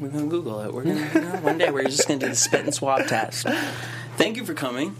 [0.00, 0.74] We're gonna Google it.
[0.74, 3.46] We're gonna one day we're just gonna do the spit and swab test.
[4.16, 4.96] Thank you for coming.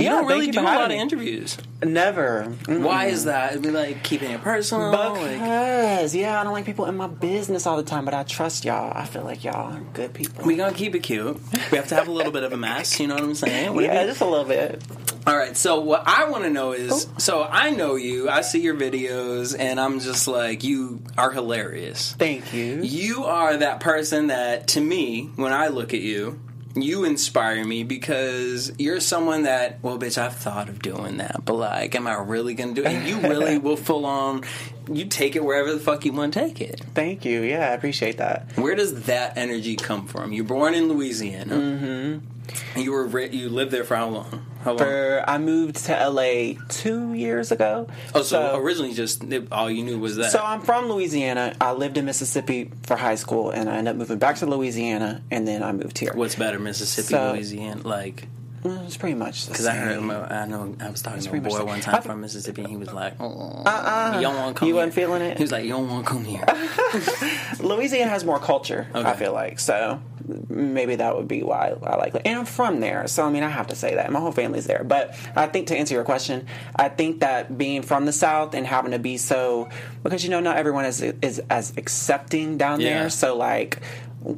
[0.00, 1.58] You Yeah, don't really you do a lot having of interviews.
[1.82, 2.44] Never.
[2.62, 2.82] Mm-mm.
[2.82, 3.52] Why is that?
[3.52, 4.90] It'd be like keeping it personal.
[4.90, 8.22] like, Because yeah, I don't like people in my business all the time, but I
[8.22, 8.92] trust y'all.
[8.94, 10.44] I feel like y'all are good people.
[10.44, 11.38] we gonna keep it cute.
[11.70, 12.98] We have to have a little bit of a mess.
[12.98, 13.74] You know what I'm saying?
[13.74, 14.82] What yeah, if just a little bit.
[15.26, 15.56] All right.
[15.56, 17.18] So what I want to know is, oh.
[17.18, 18.28] so I know you.
[18.30, 22.14] I see your videos, and I'm just like, you are hilarious.
[22.14, 22.80] Thank you.
[22.82, 26.40] You are that person that, to me, when I look at you,
[26.74, 31.54] you inspire me because you're someone that, well, bitch, I've thought of doing that, but
[31.54, 32.86] like, am I really gonna do it?
[32.86, 34.44] And you really will full on,
[34.90, 36.80] you take it wherever the fuck you want to take it.
[36.94, 37.42] Thank you.
[37.42, 38.46] Yeah, I appreciate that.
[38.56, 40.32] Where does that energy come from?
[40.32, 41.54] You're born in Louisiana.
[41.54, 42.78] Mm-hmm.
[42.80, 44.44] You were you lived there for how long?
[44.64, 44.78] How long?
[44.78, 47.86] For I moved to LA two years ago.
[48.14, 50.32] oh, so, originally, just all you knew was that.
[50.32, 51.54] So I'm from Louisiana.
[51.60, 55.22] I lived in Mississippi for high school, and I ended up moving back to Louisiana,
[55.30, 56.12] and then I moved here.
[56.14, 57.86] What's better, Mississippi, So- Louisiana?
[57.86, 58.26] Like,
[58.62, 60.10] Mm, It's pretty much the because I heard, same.
[60.10, 62.92] I know, I was talking to a boy one time from Mississippi, and he was
[62.92, 64.12] like, oh, Uh-uh.
[64.16, 64.80] "You don't want to come." You here.
[64.82, 65.38] wasn't feeling it?
[65.38, 66.44] He was like, "You don't want to come here."
[67.60, 68.86] Louisiana has more culture.
[68.94, 70.00] I feel like so.
[70.48, 72.22] Maybe that would be why I like it.
[72.24, 74.66] And I'm from there, so I mean, I have to say that my whole family's
[74.66, 74.84] there.
[74.84, 76.46] But I think to answer your question,
[76.76, 79.68] I think that being from the South and having to be so
[80.02, 83.00] because you know not everyone is is as accepting down Yeah.
[83.00, 83.10] there.
[83.10, 83.80] So like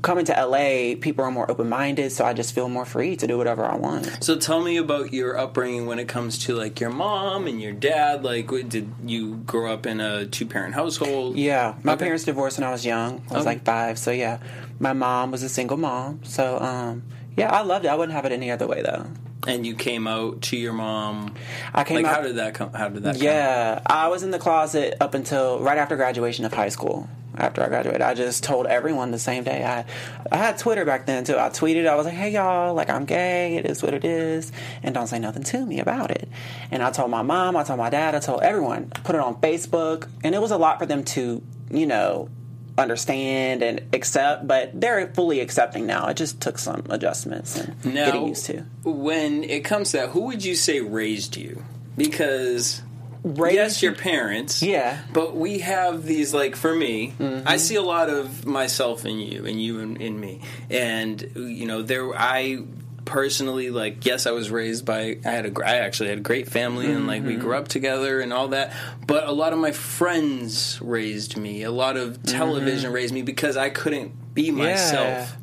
[0.03, 2.12] coming to LA, people are more open minded.
[2.12, 4.23] So I just feel more free to do whatever I want.
[4.23, 7.73] so tell me about your upbringing when it comes to like your mom and your
[7.73, 8.23] dad.
[8.25, 11.37] Like, did you grow up in a two parent household?
[11.37, 12.05] Yeah, my Okay.
[12.05, 13.23] parents divorced when I was young.
[13.31, 13.55] I was Okay.
[13.57, 13.99] like five.
[13.99, 14.38] So yeah,
[14.79, 16.21] my mom was a single mom.
[16.25, 17.03] So um,
[17.37, 17.88] yeah, I loved it.
[17.88, 19.07] I wouldn't have it any other way though.
[19.49, 21.35] And you came out to your mom.
[21.75, 22.16] I came out like, out.
[22.18, 22.73] how did that come?
[22.73, 23.14] How did that?
[23.16, 23.25] come?
[23.25, 27.09] Yeah, I was in the closet up until right after graduation of high school.
[27.37, 29.64] After I graduated, I just told everyone the same day.
[29.64, 29.85] I
[30.31, 31.38] I had Twitter back then too.
[31.38, 31.88] I tweeted.
[31.88, 33.57] I was like, "Hey y'all, like I'm gay.
[33.57, 36.29] It is what it is, and don't say nothing to me about it."
[36.71, 37.57] And I told my mom.
[37.57, 38.14] I told my dad.
[38.14, 38.92] I told everyone.
[38.95, 42.29] I put it on Facebook, and it was a lot for them to, you know,
[42.77, 44.47] understand and accept.
[44.47, 46.09] But they're fully accepting now.
[46.09, 48.64] It just took some adjustments and Now, getting used to.
[48.85, 51.64] when it comes to that, who would you say raised you?
[51.97, 52.83] Because
[53.25, 54.63] Raised- yes, your parents.
[54.63, 54.99] Yeah.
[55.13, 57.47] But we have these like for me, Mm-hmm.
[57.49, 61.67] I see a lot of myself in you, and you in, in me, and you
[61.67, 62.63] know there I
[63.05, 66.49] personally like yes i was raised by i had a i actually had a great
[66.49, 67.31] family and like Mm-hmm.
[67.31, 68.73] we grew up together and all that
[69.09, 73.57] but a lot of my friends raised me a lot of television raised me because
[73.57, 75.37] i couldn't be myself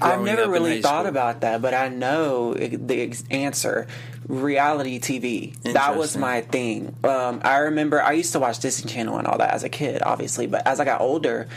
[0.00, 1.08] I've never really thought school.
[1.08, 3.88] about that, but I know the answer.
[4.28, 5.58] Reality TV.
[5.72, 6.94] That was my thing.
[7.02, 10.02] Um, I remember I used to watch Disney Channel and all that as a kid,
[10.02, 10.46] obviously.
[10.46, 11.48] But as I got older,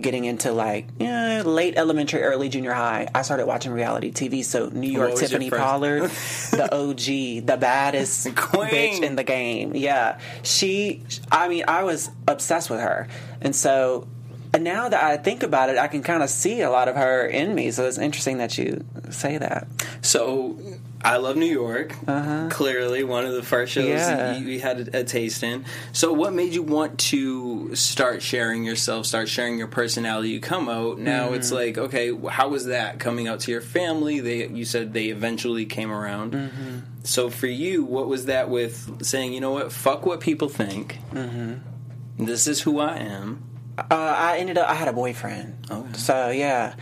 [0.00, 4.42] getting into like eh, late elementary, early junior high, I started watching reality TV.
[4.42, 6.10] So New York Tiffany Pollard,
[6.50, 8.70] the OG, the baddest Queen.
[8.70, 9.76] bitch in the game.
[9.76, 11.02] Yeah, she.
[11.30, 13.06] I mean, I was obsessed with her,
[13.42, 14.08] and so
[14.54, 16.94] and now that I think about it, I can kind of see a lot of
[16.94, 17.72] her in me.
[17.72, 19.66] So it's interesting that you say that.
[20.00, 20.56] So,
[21.04, 21.94] I love New York.
[22.06, 22.48] Uh-huh.
[22.50, 24.36] Clearly, one of the first shows Yeah.
[24.36, 25.64] you, you had a, a taste in.
[25.92, 30.30] So, what made you want to start sharing yourself, start sharing your personality?
[30.30, 31.32] You come out now.
[31.34, 31.56] It's mm-hmm.
[31.56, 34.20] like, okay, how was that coming out to your family?
[34.20, 36.32] They, you said they eventually came around.
[36.32, 36.78] Mm-hmm.
[37.04, 40.98] So, for you, what was that with saying, you know what, fuck what people think.
[41.12, 42.24] Mm-hmm.
[42.24, 43.42] This is who I am.
[43.76, 44.68] Uh, I ended up.
[44.68, 45.66] I had a boyfriend.
[45.70, 45.92] Oh, okay.
[45.94, 46.74] So yeah,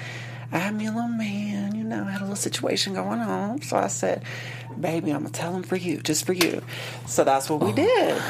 [0.51, 1.72] I had me a little man.
[1.97, 3.63] Know, I had a little situation going on.
[3.63, 4.23] So I said,
[4.81, 6.63] "Baby, I'm gonna tell him for you, just for you."
[7.07, 7.67] So that's what Oh.
[7.67, 8.21] we did.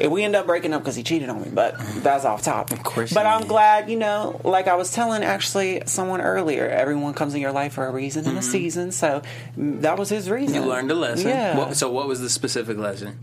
[0.00, 1.48] And we ended up breaking up because he cheated on me.
[1.52, 2.78] But that's off topic.
[2.78, 3.48] Of course But I'm did.
[3.48, 3.90] glad.
[3.90, 7.86] You know, like I was telling actually someone earlier, everyone comes in your life for
[7.86, 8.92] a reason and a season.
[8.92, 9.22] So
[9.58, 10.54] mm, that was his reason.
[10.54, 10.64] Mm-hmm.
[10.64, 11.28] You learned a lesson.
[11.28, 11.56] Yeah.
[11.58, 13.18] What, so, what was the specific lesson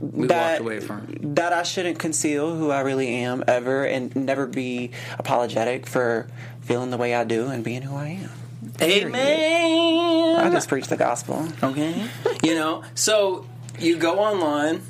[0.00, 1.08] we that, walked away from?
[1.34, 6.28] that I shouldn't conceal who I really am ever and never be apologetic for
[6.60, 8.30] feeling the way I do and being who I am.
[8.80, 10.36] Amen.
[10.40, 11.48] I just preach the gospel.
[11.62, 12.08] Okay.
[12.42, 13.46] you know, so
[13.78, 14.82] you go online,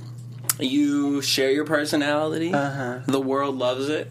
[0.59, 2.53] you share your personality.
[2.53, 3.01] Uh-huh.
[3.07, 4.11] The world loves it.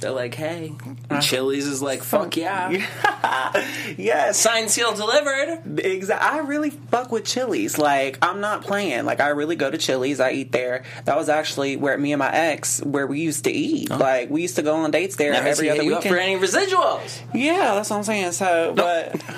[0.00, 0.74] They're like, hey,
[1.20, 2.70] Chili's is like, fuck yeah.
[3.96, 4.38] Yes.
[4.38, 5.80] Signed, seal, delivered.
[5.80, 6.28] Exactly.
[6.28, 7.78] I really fuck with Chili's.
[7.78, 9.04] Like I'm not playing.
[9.04, 10.20] Like I really go to Chili's.
[10.20, 10.84] I eat there.
[11.04, 13.90] That was actually where me and my ex where we used to eat.
[13.90, 16.14] Like we used to go on dates there Never every other weekend.
[16.14, 17.20] for any residuals.
[17.34, 18.32] Yeah, that's what I'm saying.
[18.32, 19.20] So, but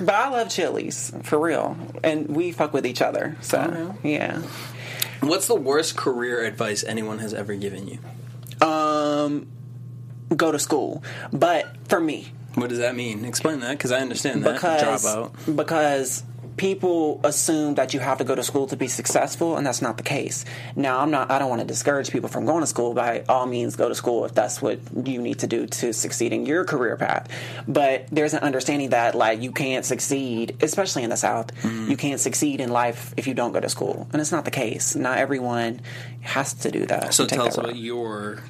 [0.00, 3.36] But I love Chili's for real, and we fuck with each other.
[3.40, 4.42] So yeah.
[5.20, 8.66] What's the worst career advice anyone has ever given you?
[8.66, 9.46] Um,
[10.36, 13.24] go to school, but for me, What does that mean?
[13.24, 14.54] Explain that because I understand that.
[14.54, 15.56] because Drop out.
[15.56, 16.22] because
[16.58, 19.96] people assume that you have to go to school to be successful and that's not
[19.96, 20.44] the case
[20.76, 23.46] now i'm not i don't want to discourage people from going to school by all
[23.46, 26.62] means go to school if that's what you need to do to succeed in your
[26.66, 27.26] career path
[27.66, 31.90] but there's an understanding that like you can't succeed especially in the south Mm-hmm.
[31.90, 34.50] you can't succeed in life if you don't go to school and it's not the
[34.50, 35.80] case not everyone
[36.20, 37.64] has to do that So tell that us route.
[37.70, 38.42] about your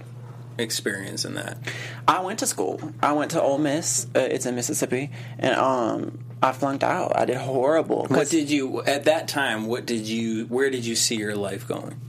[0.59, 1.59] experience in that.
[2.07, 2.81] I went to school.
[3.03, 4.07] I went to Ole Miss.
[4.15, 7.17] Uh, it's in Mississippi, and um, I flunked out.
[7.17, 8.07] I did horrible.
[8.07, 9.67] What did you at that time?
[9.67, 10.47] What did you?
[10.47, 12.01] Where did you see your life going?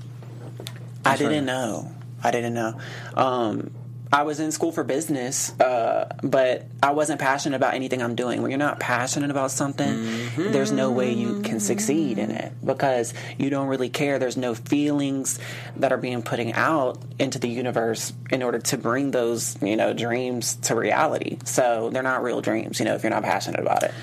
[1.05, 1.91] I didn't know.
[2.23, 2.79] I didn't know.
[3.15, 3.71] Um,
[4.13, 8.43] I was in school for business, uh, but I wasn't passionate about anything I'm doing.
[8.43, 13.15] When you're not passionate about something, there's no way you can succeed in it because
[13.39, 14.19] you don't really care.
[14.19, 15.39] There's no feelings
[15.77, 19.93] that are being putting out into the universe in order to bring those, you know,
[19.93, 21.39] dreams to reality.
[21.45, 23.95] So they're not real dreams, you know, if you're not passionate about it.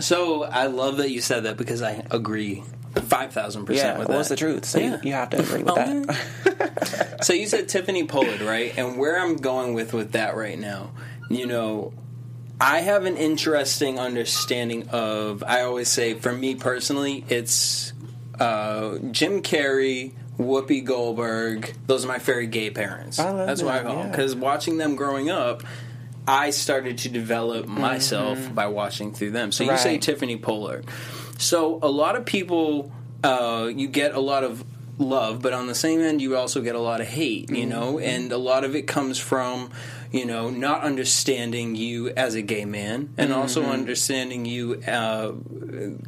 [0.00, 2.64] So I love that you said that because I agree
[3.00, 4.28] five thousand percent Yeah, with well, that.
[4.28, 4.64] the truth.
[4.64, 4.92] So Yeah.
[5.02, 7.18] you, you have to agree with Oh, that.
[7.22, 8.76] So you said Tiffany Pollard, right?
[8.76, 10.90] And where I'm going with with that right now,
[11.30, 11.92] you know,
[12.60, 15.44] I have an interesting understanding of.
[15.46, 17.92] I always say, for me personally, it's
[18.40, 20.12] uh, Jim Carrey.
[20.38, 23.18] Whoopi Goldberg, those are my very gay parents.
[23.18, 24.10] That's why I call them yeah.
[24.10, 25.62] because watching them growing up,
[26.26, 29.52] I started to develop myself by watching through them.
[29.52, 30.00] So you say Mm-hmm.
[30.00, 30.86] Tiffany Pollard.
[31.42, 32.92] So a lot of people,
[33.24, 34.64] uh, you get a lot of
[34.98, 37.50] love, but on the same end, you also get a lot of hate.
[37.50, 38.08] You know, Mm-hmm.
[38.08, 39.70] and a lot of it comes from
[40.12, 43.70] you know not understanding you as a gay man, and also Mm-hmm.
[43.72, 45.32] understanding you uh,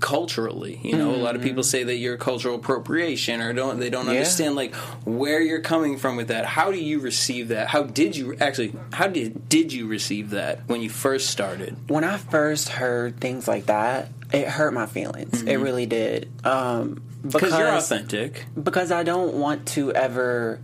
[0.00, 0.80] culturally.
[0.82, 4.04] You know, a lot of people say that you're cultural appropriation, or don't they don't
[4.04, 4.12] Mm-hmm.
[4.12, 4.18] Yeah.
[4.18, 6.44] understand like where you're coming from with that.
[6.44, 7.68] How do you receive that?
[7.68, 8.74] How did you actually?
[8.92, 11.76] How did did you receive that when you first started?
[11.88, 15.42] when I first heard things like that, it hurt my feelings.
[15.42, 16.28] It really did.
[16.44, 18.44] Um, Because you're authentic.
[18.62, 20.60] because I don't want to ever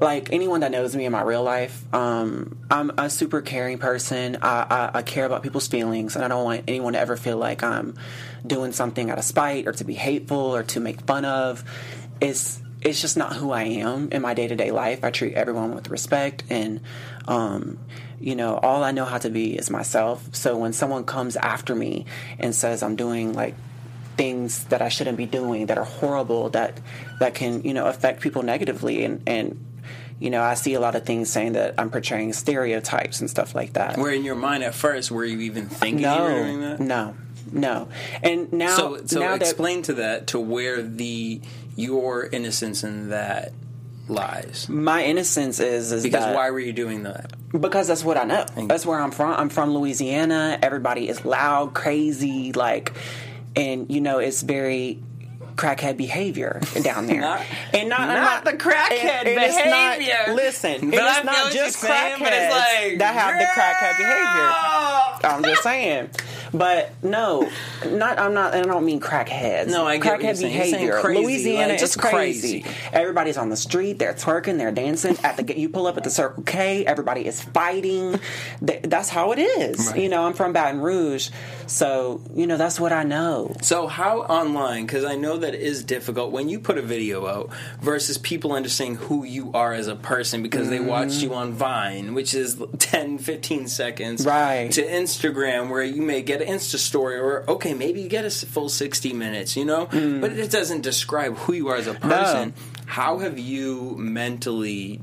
[0.00, 1.84] like anyone that knows me in my real life.
[1.94, 4.38] Um, I'm a super caring person.
[4.40, 7.36] I, I, I care about people's feelings, and I don't want anyone to ever feel
[7.36, 7.94] like I'm
[8.46, 11.62] doing something out of spite or to be hateful or to make fun of.
[12.20, 15.04] It's it's just not who I am in my day to day life.
[15.04, 16.80] I treat everyone with respect, and
[17.28, 17.78] um,
[18.18, 20.34] you know, all I know how to be is myself.
[20.34, 22.06] So when someone comes after me
[22.38, 23.54] and says I'm doing like
[24.16, 26.78] things that I shouldn't be doing that are horrible that
[27.20, 29.64] that can you know affect people negatively and and
[30.20, 33.54] you know I see a lot of things saying that I'm portraying stereotypes and stuff
[33.56, 33.98] like that.
[33.98, 36.78] Where in your mind at first were you even thinking you were no, doing that?
[36.80, 37.14] no,
[37.50, 37.88] no,
[38.22, 41.40] and now So so now that explain to that to where the
[41.74, 43.52] your innocence in that
[44.08, 44.68] lies.
[44.68, 47.32] my innocence is is Because that, why were you doing that?
[47.58, 48.44] Because that's what I know.
[48.68, 49.32] That's where I'm from.
[49.34, 50.58] I'm from Louisiana.
[50.62, 52.92] Everybody is loud, crazy, like,
[53.56, 55.02] and you know, it's very
[55.60, 57.20] crackhead behavior down there.
[57.20, 57.42] Not-
[57.74, 60.34] and not, not not the crackhead and- and it's not- behavior.
[60.34, 63.96] listen, But it's not just you're saying, but it's crackheads like, that have the crackhead
[63.98, 65.28] behavior.
[65.28, 66.10] I'm just saying.
[66.52, 67.48] But no,
[67.86, 68.54] not I'm not.
[68.54, 69.68] and I don't mean crackheads.
[69.68, 70.52] No, I get crackhead saying.
[70.52, 71.00] You're saying behavior.
[71.00, 72.62] crazy, Louisiana like, is just crazy.
[72.62, 72.76] crazy.
[72.92, 74.00] Everybody's on the street.
[74.00, 74.58] They're twerking.
[74.58, 75.16] They're dancing.
[75.22, 76.84] At the you pull up at the Circle K.
[76.84, 78.18] Everybody is fighting.
[78.60, 79.88] That's how it is.
[79.88, 80.00] Right.
[80.00, 81.30] You know, I'm from Baton Rouge,
[81.70, 83.54] so you know that's what I know.
[83.62, 84.86] So how online?
[84.86, 88.96] Because I know that is difficult when you put a video out versus people understanding
[88.96, 91.30] who you are as a person because they watched Mm-hmm.
[91.30, 94.70] you on Vine, which is 10, 15 seconds, Right.
[94.72, 98.30] To Instagram, where you may get an Insta story, or okay, maybe you get a
[98.30, 102.54] full sixty minutes, you know, but it doesn't describe who you are as a person.
[102.86, 105.00] How have you mentally?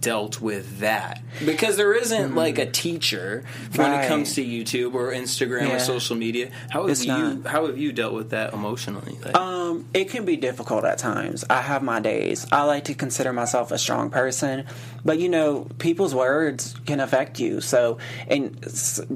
[0.00, 3.44] Dealt with that because there isn't like a teacher
[3.76, 5.76] when it comes to YouTube or Instagram Yeah.
[5.76, 6.50] or social media.
[6.70, 7.46] How have It's you not.
[7.46, 9.18] how have you dealt with that emotionally?
[9.24, 11.44] Like, Um, it can be difficult at times.
[11.50, 12.46] I have my days.
[12.50, 14.64] I like to consider myself a strong person,
[15.04, 17.60] but you know, people's words can affect you.
[17.60, 18.56] So, and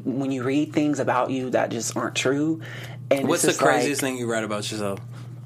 [0.04, 2.60] when you read things about you that just aren't true,
[3.10, 5.00] and what's the craziest like, thing you read about yourself?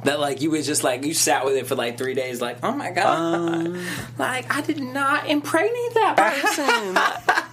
[0.04, 2.58] That like you was just like you sat with it for like three days, like
[2.62, 3.86] oh my god, Um,
[4.18, 7.38] like I did not impregnate that person.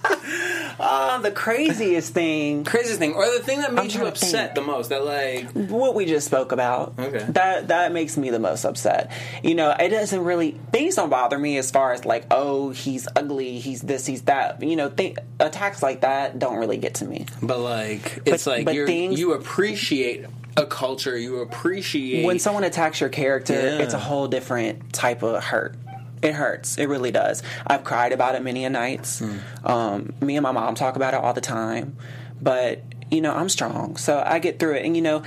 [0.80, 4.88] Uh, the craziest thing, Craziest thing, or the thing that made you upset the most.
[4.88, 6.94] That like, what we just spoke about.
[6.98, 7.24] Okay.
[7.30, 9.10] That that makes me the most upset.
[9.42, 13.06] You know, it doesn't really things don't bother me as far as like, oh, he's
[13.14, 14.62] ugly, he's this, he's that.
[14.62, 17.26] You know, th- attacks like that don't really get to me.
[17.42, 20.24] but like, it's But- like but you're, things- you appreciate
[20.60, 21.16] a culture.
[21.18, 23.78] You appreciate when someone attacks your character, Yeah.
[23.78, 25.74] it's a whole different type of hurt.
[26.22, 26.76] It hurts.
[26.76, 27.42] It really does.
[27.66, 29.22] I've cried about it many a nights.
[29.64, 31.96] Um, me and my mom talk about it all the time.
[32.42, 33.96] But, you know, I'm strong.
[33.96, 34.84] So I get through it.
[34.84, 35.22] And, you know,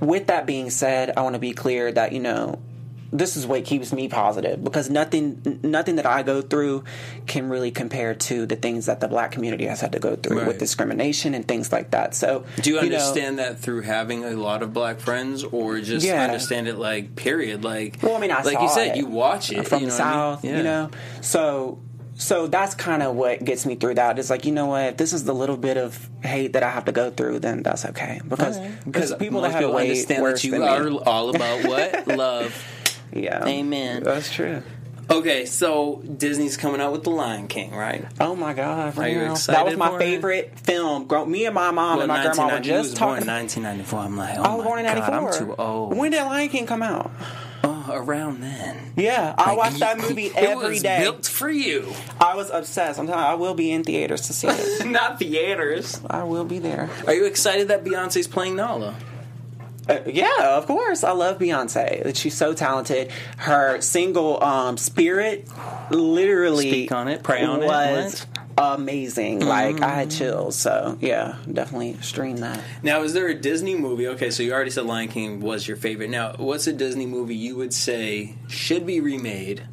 [0.00, 2.58] with that being said, I want to be clear that, you know,
[3.14, 6.82] this is what keeps me positive because nothing nothing that I go through
[7.26, 10.38] can really compare to the things that the black community has had to go through
[10.38, 10.48] Right.
[10.48, 12.14] with discrimination and things like that.
[12.16, 16.04] So Do you know, understand that through having a lot of black friends, or just
[16.04, 16.24] Yeah.
[16.24, 17.62] understand it like period?
[17.64, 20.04] Like, Well, I mean, I like you said, you watch it from you the know
[20.04, 20.36] what I mean?
[20.36, 20.56] south, Yeah.
[20.56, 20.90] you know.
[21.20, 21.78] So,
[22.16, 24.18] so that's kind of what gets me through that.
[24.18, 26.70] It's like you know what, if this is the little bit of hate that I
[26.70, 30.24] have to go through, then that's okay because Because because people that have people understand
[30.26, 32.54] that you are all about what love.
[33.14, 34.02] Yeah, Amen.
[34.02, 34.62] That's true.
[35.10, 38.06] Okay, so Disney's coming out with the Lion King, right?
[38.20, 38.96] Oh my god!
[38.98, 40.00] Are you excited That was my for it?
[40.00, 41.06] favorite film.
[41.30, 43.98] Me and my mom and my grandma were 1990 he was just born in 1994.
[44.00, 45.28] I'm like, oh, oh I was my born in god, '94.
[45.28, 45.96] I'm too old.
[45.96, 47.10] When did Lion King come out?
[47.62, 48.92] Oh, around then.
[48.96, 51.00] Yeah, I Like, watched that movie it every was day.
[51.00, 52.98] Built for you, I was obsessed.
[52.98, 54.86] I'm telling you, I will be in theaters to see it.
[54.90, 56.00] not theaters.
[56.08, 56.88] I will be there.
[57.06, 58.94] Are you excited that Beyonce's playing Nala?
[59.88, 61.04] Uh, yeah, of course.
[61.04, 62.16] I love Beyonce.
[62.16, 63.10] She's so talented.
[63.36, 65.46] Her single um, "Spirit"
[65.90, 68.26] literally Speak on it, pray on it, was
[68.56, 69.40] amazing.
[69.40, 69.94] Like I Mm.
[69.94, 70.56] had chills.
[70.56, 72.60] So yeah, definitely stream that.
[72.82, 74.08] Now, is there a Disney movie?
[74.08, 76.08] Okay, so you already said Lion King was your favorite.
[76.08, 79.64] Now, what's a Disney movie you would say should be remade?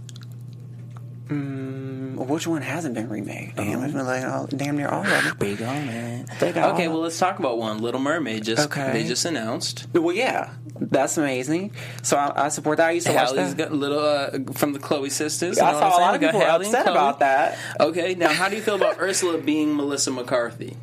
[2.26, 3.54] Which one hasn't been remade?
[3.56, 5.38] Damn, it's been like oh, damn near all of them.
[5.40, 6.30] Big on it.
[6.42, 7.80] Okay, well, let's talk about one.
[7.80, 8.44] Little Mermaid.
[8.44, 8.92] Just Okay.
[8.94, 9.88] they just announced.
[9.94, 11.72] Well, yeah, that's amazing.
[12.04, 12.90] So I, I support that.
[12.90, 13.58] I used to watch that.
[13.58, 15.58] got little uh, from the Chloe sisters.
[15.58, 17.58] I you know what I'm saw a lot of got people were upset about that.
[17.80, 20.78] Okay, now how do you feel about Ursula being Melissa McCarthy?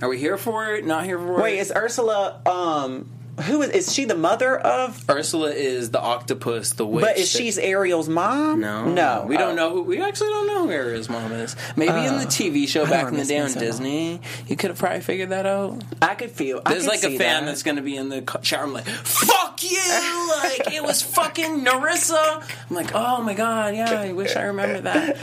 [0.00, 0.84] Are we here for it?
[0.86, 1.42] Not here for it?
[1.42, 2.40] Wait, is Ursula?
[2.46, 3.10] Um,
[3.42, 3.70] who is?
[3.70, 5.04] Is she the mother of?
[5.08, 7.04] Ursula is the octopus, the witch.
[7.04, 8.60] But is that- she's Ariel's mom?
[8.60, 9.24] No, no.
[9.26, 9.54] we don't Oh.
[9.54, 9.82] know who.
[9.82, 11.56] We actually don't know who Ariel's mom is.
[11.76, 14.70] Maybe in the uh, TV show back in the day on seeing Disney, you could
[14.70, 15.82] have probably figured that out.
[16.02, 16.60] I could feel.
[16.66, 17.50] I There's could like a fan that.
[17.50, 21.64] that's going to be in the co- I'm like, "Fuck you!" like it was fucking
[21.64, 22.42] Narissa.
[22.70, 25.20] I'm like, "Oh my god, yeah, I wish I remember that."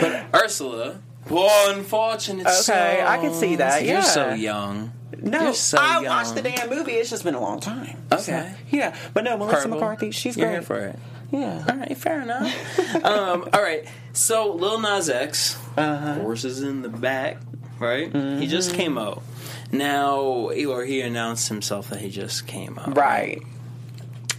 [0.00, 1.00] But Ursula,
[1.30, 2.46] well, unfortunate.
[2.46, 3.94] Okay, I can see that, Yeah.
[3.94, 4.92] You're so young.
[5.26, 6.04] No, so I young.
[6.06, 6.92] watched the damn movie.
[6.92, 7.98] It's just been a long time.
[8.12, 8.22] Okay.
[8.22, 9.70] So, yeah, but no, Melissa Purple.
[9.80, 10.52] McCarthy, she's You're great.
[10.54, 10.98] here for it.
[11.32, 11.64] Yeah.
[11.68, 12.78] All right, fair enough.
[13.04, 16.14] um, all right, so Lil Nas X, Uh-huh.
[16.20, 17.38] horses in the back,
[17.80, 18.06] right?
[18.06, 18.42] He Mm-hmm.
[18.44, 19.22] just came out.
[19.72, 22.96] Now, or he announced himself that he just came out.
[22.96, 23.42] Right.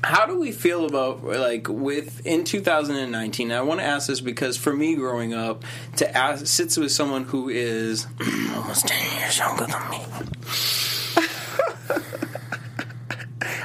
[0.04, 3.52] How do we feel about like with in 2019?
[3.52, 5.64] I want to ask this because for me, growing up,
[5.98, 8.08] to ask sits with someone who is
[8.56, 10.06] almost 10 years younger than me.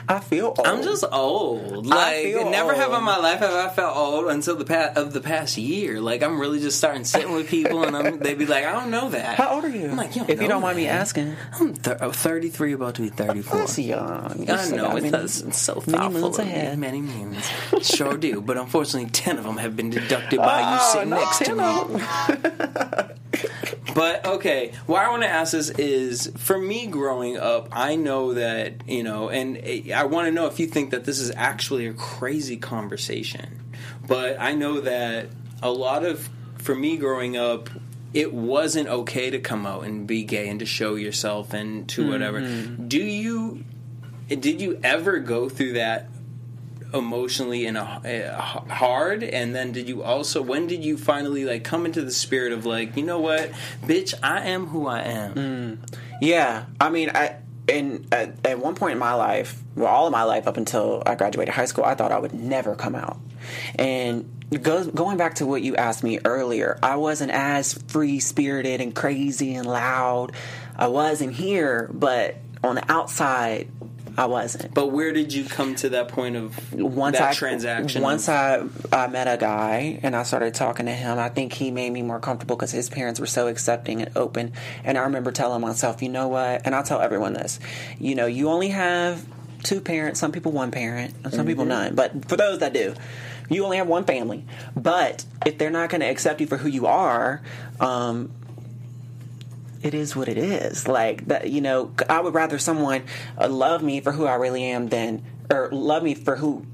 [0.09, 0.61] I feel old.
[0.67, 1.87] I'm just old.
[1.87, 5.13] Like feel never have in my life have I felt old until the past of
[5.13, 6.01] the past year.
[6.01, 8.91] Like I'm really just starting sitting with people and I'm, they'd be like, I don't
[8.91, 9.37] know that.
[9.37, 9.89] How old are you?
[9.91, 11.37] I'm like, you don't if you don't mind me asking.
[11.55, 13.59] I'm th- I'm 33, about to be 34.
[13.59, 14.45] That's young.
[14.47, 15.41] You I know got it many- does.
[15.43, 16.21] It's so many thoughtful.
[16.21, 16.53] moons of me.
[16.53, 16.79] ahead.
[16.79, 17.51] Many moons.
[17.83, 18.41] Sure do.
[18.41, 23.07] But unfortunately, 10 of them have been deducted by you Oh, sitting no, next to
[23.09, 23.15] me.
[23.95, 28.35] But okay, why I want to ask this is for me growing up, I know
[28.35, 31.31] that, you know, and eh, I want to know if you think that this is
[31.37, 33.61] actually a crazy conversation.
[34.07, 35.29] But I know that
[35.63, 36.29] a lot of,
[36.59, 37.69] for me growing up,
[38.15, 42.09] it wasn't okay to come out and be gay and to show yourself and to
[42.09, 42.41] whatever.
[42.41, 42.89] Mm-hmm.
[42.89, 43.65] Do you,
[44.29, 46.12] did you ever go through that
[46.95, 49.23] emotionally and hard?
[49.23, 52.67] And then did you also when did you finally like come into the spirit of
[52.67, 53.53] like you know what?
[53.83, 55.35] Bitch i am who i am.
[55.35, 55.79] Mm.
[56.21, 57.37] Yeah, I mean, I
[57.69, 61.03] in at, at one point in my life, well, all of my life up until
[61.07, 63.19] I graduated high school, I thought I would never come out.
[63.77, 64.29] And
[64.61, 68.95] go, going back to what you asked me earlier, I wasn't as free spirited and
[68.95, 70.33] crazy and loud.
[70.77, 73.69] I was in here, but on the outside,
[74.17, 74.75] I wasn't.
[74.75, 78.87] but where did you come to that point of once that I transaction once of-
[78.93, 81.91] I I met a guy and I started talking to him, I think he made
[81.91, 84.53] me more comfortable because his parents were so accepting and open.
[84.85, 86.63] And I remember telling myself, you know what?
[86.65, 87.59] And I'll tell everyone this,
[87.99, 89.25] you know, you only have
[89.63, 90.19] two parents.
[90.21, 91.95] Some people one parent, and some people none.
[91.95, 92.95] But for those that do.
[93.49, 94.45] You only have one family,
[94.75, 97.43] but if they're not going to accept you for who you are,
[97.81, 98.31] um,
[99.83, 100.87] it is what it is.
[100.87, 103.03] Like that, you know, I would rather someone
[103.39, 106.65] uh, love me for who I really am than, or love me for who,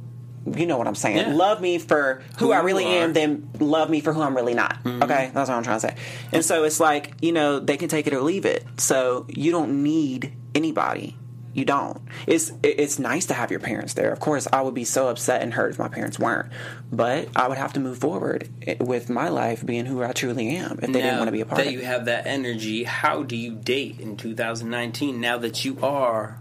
[0.54, 1.16] you know what I'm saying.
[1.16, 1.34] Yeah.
[1.34, 4.54] Love me for who, Who I really am than love me for who I'm really
[4.54, 4.78] not.
[4.86, 5.96] Okay, that's what I'm trying to say.
[6.32, 8.64] And so it's like you know they can take it or leave it.
[8.78, 11.16] So you don't need anybody.
[11.54, 12.00] You don't.
[12.26, 14.12] It's it's nice to have your parents there.
[14.12, 16.50] Of course, I would be so upset and hurt if my parents weren't.
[16.92, 20.50] But I would have to move forward eh, with my life being who I truly
[20.56, 20.78] am.
[20.82, 21.70] If they didn't want to be a part of it.
[21.70, 26.38] that you have that energy, how do you date in 2019 now that you are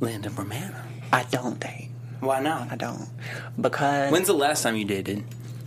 [0.00, 0.80] Landon Romano?
[1.12, 1.90] I don't date.
[2.20, 2.70] Why not?
[2.72, 3.08] I don't
[3.60, 5.24] because When's the last time you dated?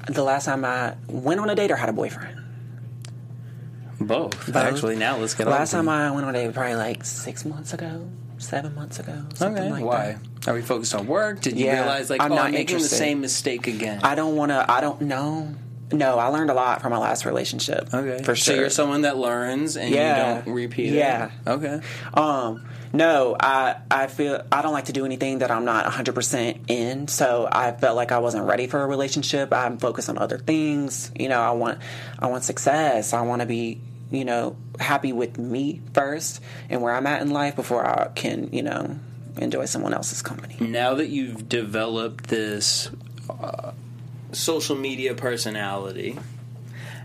[0.08, 2.42] the last time I went on a date or had a boyfriend.
[4.00, 4.56] Both.
[4.56, 7.74] Actually, now let's get Last time I went on a date probably like six months
[7.74, 8.08] ago,
[8.38, 9.72] seven months ago, something Okay.
[9.72, 10.18] like Why?
[10.42, 10.48] that.
[10.48, 11.42] Are we focused on work?
[11.42, 12.92] Did you Yeah, realize like I'm oh, not I'm making interested.
[12.96, 14.00] the same mistake again?
[14.04, 14.66] I don't want to.
[14.72, 15.56] I don't know.
[15.92, 17.94] No, I learned a lot from my last relationship.
[17.94, 18.56] okay, for sure.
[18.56, 20.38] So you're someone that learns and Yeah.
[20.40, 21.30] you don't repeat Yeah.
[21.46, 21.50] it.
[21.50, 21.82] Okay.
[22.14, 26.60] Um, no, I I feel I don't like to do anything that I'm not 100%
[26.68, 27.08] in.
[27.08, 29.54] So I felt like I wasn't ready for a relationship.
[29.54, 31.10] I'm focused on other things.
[31.18, 31.80] You know, I want
[32.20, 33.14] I want success.
[33.14, 33.80] I want to be,
[34.12, 38.50] you know, happy with me first and where I'm at in life before I can,
[38.54, 39.00] you know,
[39.38, 40.56] enjoy someone else's company.
[40.60, 42.90] Now that you've developed this
[43.30, 43.72] uh,
[44.32, 46.18] social media personality,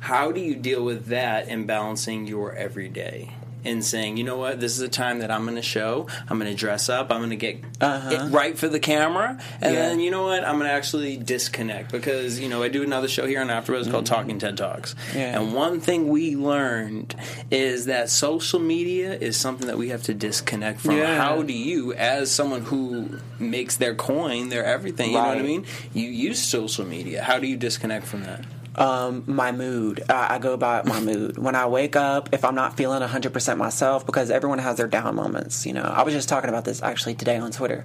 [0.01, 3.31] how do you deal with that and balancing your everyday?
[3.65, 6.09] And saying, you know what, this is a time that I'm going to show.
[6.29, 7.13] I'm going to dress up.
[7.13, 9.71] I'm going to get it right for the camera, and Uh-huh.
[9.73, 9.89] Yeah.
[9.89, 13.07] then you know what, I'm going to actually disconnect because you know I do another
[13.09, 15.19] show here on AfterBuzz called Talking TED Talks, Mm-hmm.
[15.19, 15.41] Yeah.
[15.41, 17.15] and one thing we learned
[17.51, 20.97] is that social media is something that we have to disconnect from.
[20.97, 21.17] Yeah.
[21.17, 25.43] How do you, as someone who makes their coin, their everything, you know what I
[25.43, 25.67] mean?
[25.95, 27.23] You use social media.
[27.23, 28.45] How do you disconnect from that?
[28.77, 30.03] Um, my mood.
[30.09, 31.39] I, I go by my mood.
[31.39, 35.15] When I wake up, if I'm not feeling 100% myself, because everyone has their down
[35.15, 35.83] moments, you know.
[35.83, 37.85] I was just talking about this actually today on Twitter.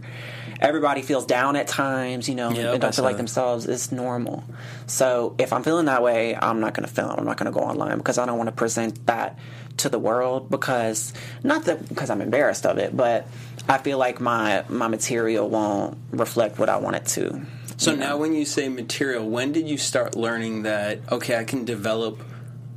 [0.59, 3.65] Everybody feels down at times, you know, Yep, and don't feel like themselves.
[3.67, 4.43] It's normal.
[4.87, 7.11] So if I'm feeling that way, I'm not going to film.
[7.17, 9.37] I'm not going to go online because I don't want to present that
[9.77, 11.13] to the world because
[11.43, 13.27] not that because I'm embarrassed of it, but
[13.69, 17.45] I feel like my my material won't reflect what I want it to.
[17.77, 17.99] So know?
[17.99, 20.99] now, when you say material, when did you start learning that?
[21.11, 22.21] Okay, I can develop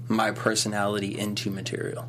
[0.09, 2.09] my personality into material.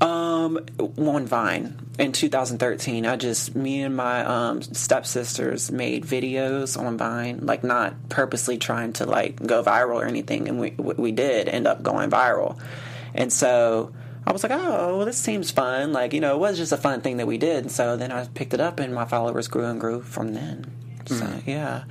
[0.00, 0.60] Um,
[0.96, 7.40] on Vine in 2013, I just me and my um stepsisters made videos on Vine,
[7.42, 11.66] like not purposely trying to like go viral or anything, and we we did end
[11.66, 12.58] up going viral,
[13.14, 13.92] and so.
[14.26, 15.94] I was like, oh, well, this seems fun.
[15.94, 17.64] Like, you know, it was just a fun thing that we did.
[17.64, 20.87] And so then I picked it up, and my followers grew and grew from then.
[21.08, 21.84] So, yeah.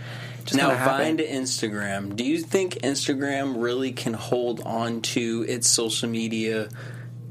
[0.46, 0.70] Just now.
[0.70, 2.16] Vine to Instagram.
[2.16, 6.70] Do you think Instagram really can hold on to its social media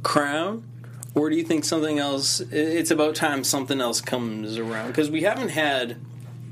[0.03, 0.65] crown?
[1.15, 4.89] Or do you think something else, it's about time something else comes around?
[4.89, 5.97] Because we haven't had.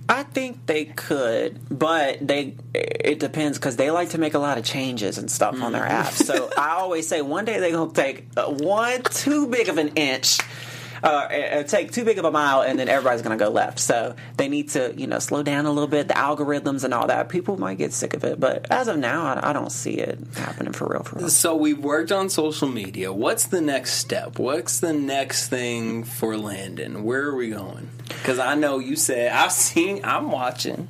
[0.08, 4.58] I think they could, but they it depends because they like to make a lot
[4.58, 6.24] of changes and stuff on their apps.
[6.24, 9.88] So I always say one day they're gonna take uh, one too big of an
[9.96, 10.40] inch.
[11.04, 13.78] Uh, uh, take too big of a mile, and then everybody's going to go left.
[13.78, 16.08] So they need to, you know, slow down a little bit.
[16.08, 17.28] The algorithms and all that.
[17.28, 20.18] People might get sick of it, but as of now, I, I don't see it
[20.34, 21.02] happening for real.
[21.02, 21.28] For real.
[21.28, 23.12] So we've worked on social media.
[23.12, 24.38] What's the next step?
[24.38, 27.04] What's the next thing for Landon?
[27.04, 27.90] Where are we going?
[28.08, 30.88] Because I know you said, I've seen, I'm watching.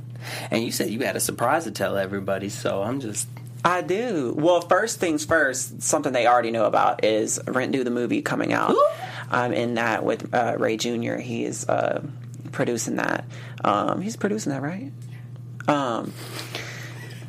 [0.53, 3.29] And you said you had a surprise to tell everybody, so I'm just.
[3.65, 4.35] I do.
[4.37, 8.53] Well, first things first, something they already know about is Rent Do the movie coming
[8.53, 8.77] out.
[9.35, 11.17] I'm in that with uh, Ray Jr.
[11.17, 12.03] He is uh,
[12.53, 13.25] producing that.
[13.65, 14.93] Um, he's producing that, right?
[15.69, 16.13] Um,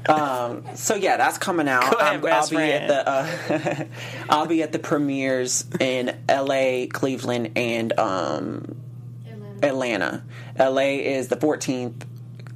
[0.08, 1.84] um, so yeah, that's coming out.
[2.02, 3.86] Ahead, I'm- I'll be at the uh,
[4.30, 8.76] I'll be at the premieres in L.A., Cleveland, and um,
[9.64, 10.24] Atlanta.
[10.58, 11.06] L.A.
[11.16, 12.04] is the 14th.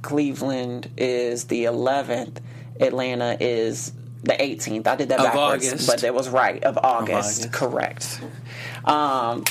[0.02, 2.38] Cleveland is the 11th.
[2.80, 3.92] Atlanta is
[4.22, 4.86] the 18th.
[4.86, 5.86] I did that Of backwards, August.
[5.86, 7.40] but it was right of August.
[7.42, 7.52] August.
[7.52, 8.20] Correct.
[8.84, 9.44] Um,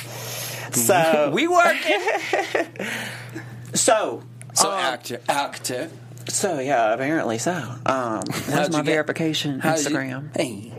[0.71, 1.75] so We work.
[3.73, 4.23] so
[4.53, 5.89] so, um, actor, actor.
[6.27, 7.53] so yeah, apparently so.
[7.85, 10.35] Um, How'd my get- verification how'd you- Instagram?
[10.35, 10.73] hey,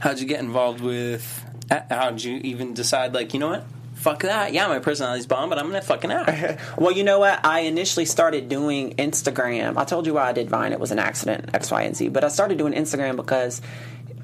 [0.00, 1.44] how'd you get involved with.
[1.70, 3.66] uh, How'd you even decide, like, you know what?
[3.96, 4.52] Fuck that.
[4.52, 6.60] Yeah, my personality's bomb, but I'm gonna fucking act.
[6.78, 7.44] Well, you know what?
[7.44, 9.76] I initially started doing Instagram.
[9.76, 10.72] I told you why I did Vine.
[10.72, 12.08] It was an accident, X, Y, and Z.
[12.08, 13.60] But I started doing Instagram because,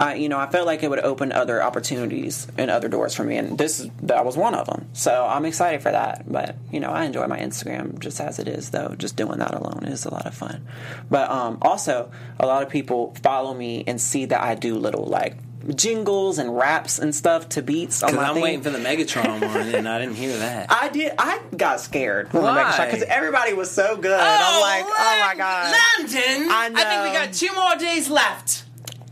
[0.01, 3.25] I, you know, I felt like it would open other opportunities and other doors for
[3.25, 4.89] me, and this that was one of them.
[4.95, 6.25] So I'm excited for that.
[6.31, 8.95] But you know, I enjoy my Instagram just as it is, though.
[8.99, 10.67] Just doing that alone is a lot of fun.
[11.11, 15.05] But um, also, a lot of people follow me and see that I do little
[15.05, 15.37] like
[15.77, 18.43] jingles and raps and stuff to beats on Because my I'm thing.
[18.43, 20.67] waiting for the Megatron one, and I didn't hear that.
[20.73, 21.13] I did.
[21.19, 22.77] I got scared when Why?
[22.77, 24.19] the because everybody was so good.
[24.21, 25.75] I'm like, oh my god.
[26.01, 26.49] Landon!
[26.51, 28.62] I think we got two more days left.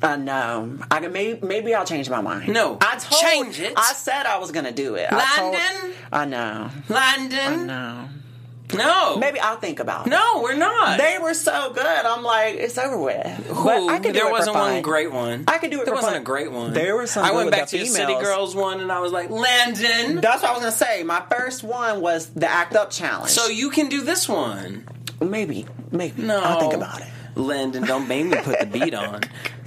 [0.03, 0.78] Uh, I know.
[0.90, 2.48] I can maybe maybe I'll change my mind.
[2.53, 3.74] No, I told, change it.
[3.76, 5.11] I said I was gonna do it.
[5.12, 5.20] Landon.
[5.32, 5.92] I told- Landon?
[6.12, 6.70] I know.
[6.88, 7.66] Landon?
[7.66, 8.09] No.
[8.72, 9.16] No.
[9.16, 10.11] Maybe I'll think about it.
[10.11, 10.96] No, we're not.
[10.98, 11.84] They were so good.
[11.84, 13.26] I'm like, it's over with.
[13.48, 13.64] Who?
[13.64, 15.42] But I could do there wasn't one great one.
[15.48, 16.22] I could do it There wasn't fun.
[16.22, 16.72] a great one.
[16.72, 18.14] There were some I went back to the City.
[18.14, 20.20] Girls one, and I was like, Landon.
[20.20, 21.03] That's what I was gonna say.
[21.03, 23.30] My first one was the act up challenge.
[23.32, 24.86] So you can do this one.
[25.20, 26.22] maybe, maybe.
[26.22, 27.09] No, I'll think about it.
[27.34, 29.20] Landon, don't make me put the beat on.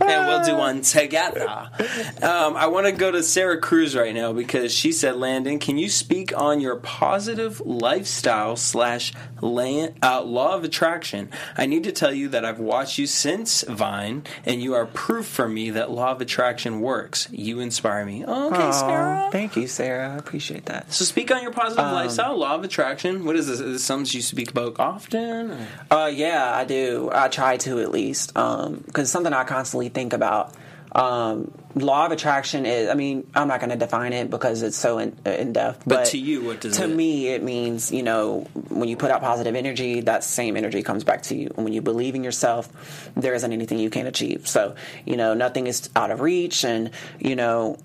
[0.00, 1.48] and we'll do one together.
[1.48, 5.78] Um, I want to go to Sarah Cruz right now because she said, Landon, can
[5.78, 11.30] you speak on your positive lifestyle slash land, uh, law of attraction?
[11.56, 15.26] I need to tell you that I've watched you since Vine, and you are proof
[15.26, 17.28] for me that law of attraction works.
[17.30, 18.24] You inspire me.
[18.24, 19.28] Okay, Aw, Sarah.
[19.32, 20.12] Thank you, Sarah.
[20.14, 20.92] I appreciate that.
[20.92, 23.24] So speak on your positive Um, lifestyle, law of attraction.
[23.24, 23.60] What is this?
[23.60, 25.52] Is this something you speak about often?
[25.52, 27.10] or- Uh, yeah, I do.
[27.12, 30.54] I try to at least, because it's something I constantly think about.
[30.92, 32.88] Um, law of attraction is.
[32.88, 35.82] I mean, I'm not going to define it because it's so in, in depth.
[35.86, 37.92] But to you, what does to it- me it means?
[37.92, 41.50] You know, when you put out positive energy, that same energy comes back to you.
[41.56, 44.48] And when you believe in yourself, there isn't anything you can't achieve.
[44.48, 44.74] So
[45.04, 47.78] you know, nothing is out of reach, and you know.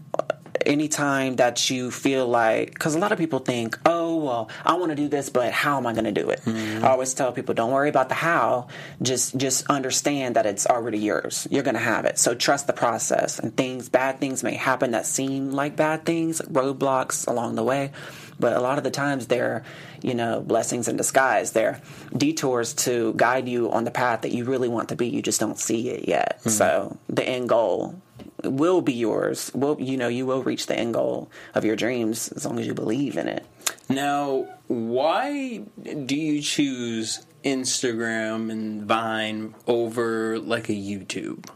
[0.66, 4.92] Anytime that you feel like, because a lot of people think, oh, well, I want
[4.92, 6.42] to do this, but how am I going to do it?
[6.42, 6.86] Mm-hmm.
[6.86, 8.68] I always tell people, don't worry about the how.
[9.02, 11.48] Just, just understand that it's already yours.
[11.52, 12.18] You're going to have it.
[12.18, 13.40] So trust the process.
[13.40, 17.92] And things, bad things may happen that seem like bad things, roadblocks along the way.
[18.40, 19.64] But a lot of the times they're,
[20.02, 21.52] you know, blessings in disguise.
[21.52, 21.80] They're
[22.16, 25.08] detours to guide you on the path that you really want to be.
[25.08, 26.40] You just don't see it yet.
[26.40, 26.50] Mm-hmm.
[26.50, 28.02] So the end goal
[28.44, 29.52] will be yours.
[29.54, 32.68] Will you know you will reach the end goal of your dreams as long as
[32.68, 33.46] you believe in it.
[33.90, 41.50] Now, why do you choose Instagram and Vine over like a YouTube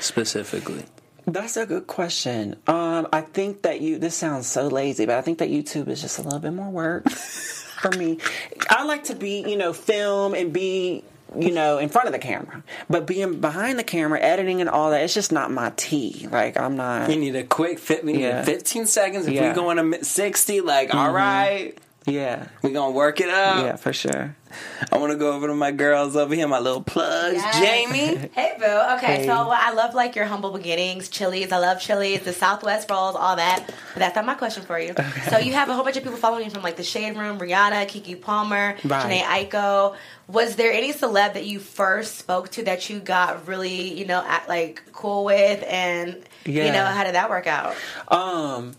[0.00, 0.84] specifically?
[1.26, 2.56] That's a good question.
[2.68, 3.98] Um, I think that you.
[3.98, 6.70] This sounds so lazy, but I think that YouTube is just a little bit more
[6.70, 8.18] work for me.
[8.70, 11.02] I like to be, you know, film and be,
[11.38, 14.90] you know, in front of the camera, but being behind the camera, editing and all
[14.90, 16.28] that, it's just not my tea.
[16.30, 17.08] Like I'm not.
[17.08, 18.04] We need a quick fit.
[18.04, 18.44] We need Yeah.
[18.44, 19.26] 15 seconds.
[19.26, 19.48] If Yeah.
[19.48, 21.16] we go on a mi- 60, like, all mm-hmm.
[21.16, 23.64] right, Yeah, we gonna work it up.
[23.64, 24.36] yeah, for sure.
[24.92, 27.34] I want to go over to my girls over here, my little plugs.
[27.34, 27.56] Yes.
[27.90, 28.30] Jaimi.
[28.32, 28.64] Hey boo.
[28.96, 29.22] Okay, Hey.
[29.26, 31.50] so well, I love like your humble beginnings, Chili's.
[31.50, 33.66] I love Chili's, the Southwest rolls, all that.
[33.66, 34.94] But that's not my question for you.
[35.30, 37.38] So you have a whole bunch of people following you from like the Shade Room,
[37.40, 39.22] Rihanna, Keke Palmer, Right.
[39.24, 39.96] Jhené Aiko.
[40.28, 44.24] Was there any celeb that you first spoke to that you got really, you know,
[44.26, 47.74] at, like cool with, and you know, how did that work out?
[48.08, 48.74] Um,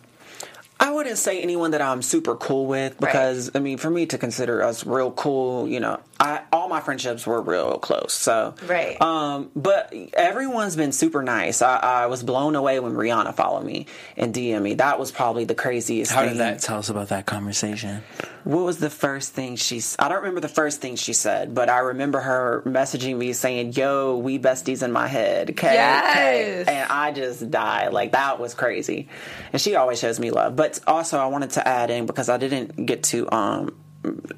[0.80, 4.18] I wouldn't say anyone that I'm super cool with because I mean, for me to
[4.18, 8.14] consider us real cool, you know, I all my friendships were real close.
[8.14, 9.00] So Right.
[9.02, 11.62] Um, but everyone's been super nice.
[11.62, 14.74] I, I was blown away when Rihanna followed me and DM me.
[14.76, 16.12] That was probably the craziest.
[16.12, 16.30] How thing.
[16.32, 18.04] did that tell us about that conversation?
[18.44, 19.82] What was the first thing she?
[20.00, 23.74] I don't remember the first thing she said, but I remember her messaging me saying,
[23.74, 26.68] "Yo, we besties in my head." Okay, Yes.
[26.68, 27.92] and I just died.
[27.94, 29.10] Like that was crazy.
[29.52, 30.56] And she always shows me love.
[30.56, 33.76] But also, I wanted to add in because I didn't get to um,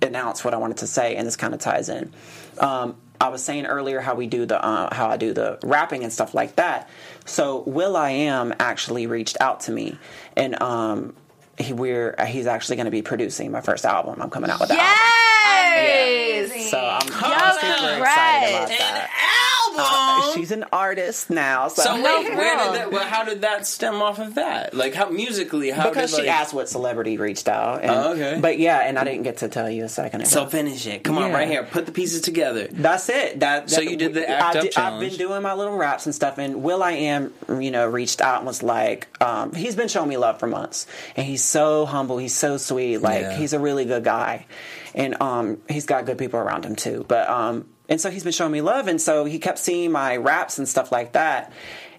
[0.02, 2.12] announce what I wanted to say, and this kind of ties in.
[2.60, 6.04] Um, I was saying earlier how we do the uh, how I do the rapping
[6.04, 6.90] and stuff like that.
[7.26, 9.98] So will.i.am actually reached out to me,
[10.38, 11.14] and um,
[11.58, 14.22] he, we're he's actually going to be producing my first album.
[14.22, 14.78] I'm coming out with that.
[14.78, 16.70] Yes.
[16.70, 18.80] So I'm, Yo, I'm super excited about congrats.
[18.80, 19.46] that.
[19.86, 20.30] Album.
[20.30, 22.04] Uh, she's an artist now, so, so wait,
[22.36, 22.92] where did that?
[22.92, 24.74] Well, how did that stem off of that?
[24.74, 25.70] Like how musically?
[25.72, 27.82] How because did, she like, asked what celebrity reached out.
[27.82, 28.40] And, Oh, okay.
[28.42, 30.30] But yeah, and I didn't get to tell you a second ago.
[30.30, 31.04] So finish it.
[31.04, 31.64] Come on, right here.
[31.64, 32.68] Put the pieces together.
[32.72, 33.40] That's it.
[33.42, 36.06] That, So you did the I act up did- I've been doing my little raps
[36.06, 40.10] and stuff, and will.i.am, you know, reached out and was like, um, he's been showing
[40.10, 43.38] me love for months, and he's so humble, he's so sweet, like Yeah.
[43.38, 44.46] he's a really good guy,
[44.96, 47.06] and um, he's got good people around him too.
[47.08, 50.16] But um, and so he's been showing me love, and so he kept seeing my
[50.16, 51.52] raps and stuff like that.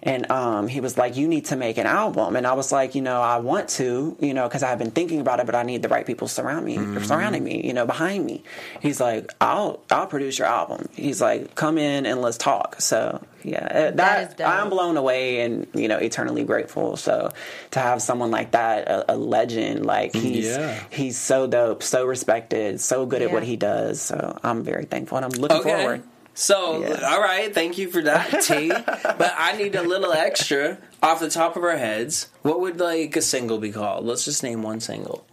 [0.02, 2.94] And um, he was like, "You need to make an album," and I was like,
[2.94, 5.62] "You know, I want to, you know, because I've been thinking about it, but I
[5.62, 7.02] need the right people surround me, Mm-hmm.
[7.04, 8.42] surrounding me, you know, behind me."
[8.80, 13.22] He's like, "I'll, I'll produce your album." He's like, "Come in and let's talk." So
[13.44, 14.46] yeah, uh, that, is.
[14.46, 16.96] I'm blown away and you know eternally grateful.
[16.96, 17.28] So
[17.72, 20.80] to have someone like that, a, a legend, like he's Yeah.
[20.88, 24.00] he's so dope, so respected, so good at what he does.
[24.00, 25.68] So I'm very thankful and I'm looking Okay.
[25.68, 26.02] forward.
[26.40, 27.02] So, Yes.
[27.02, 28.68] all right, thank you for that, T.
[28.86, 32.30] but I need a little extra off the top of our heads.
[32.40, 34.06] What would like a single be called?
[34.06, 35.26] Let's just name one single.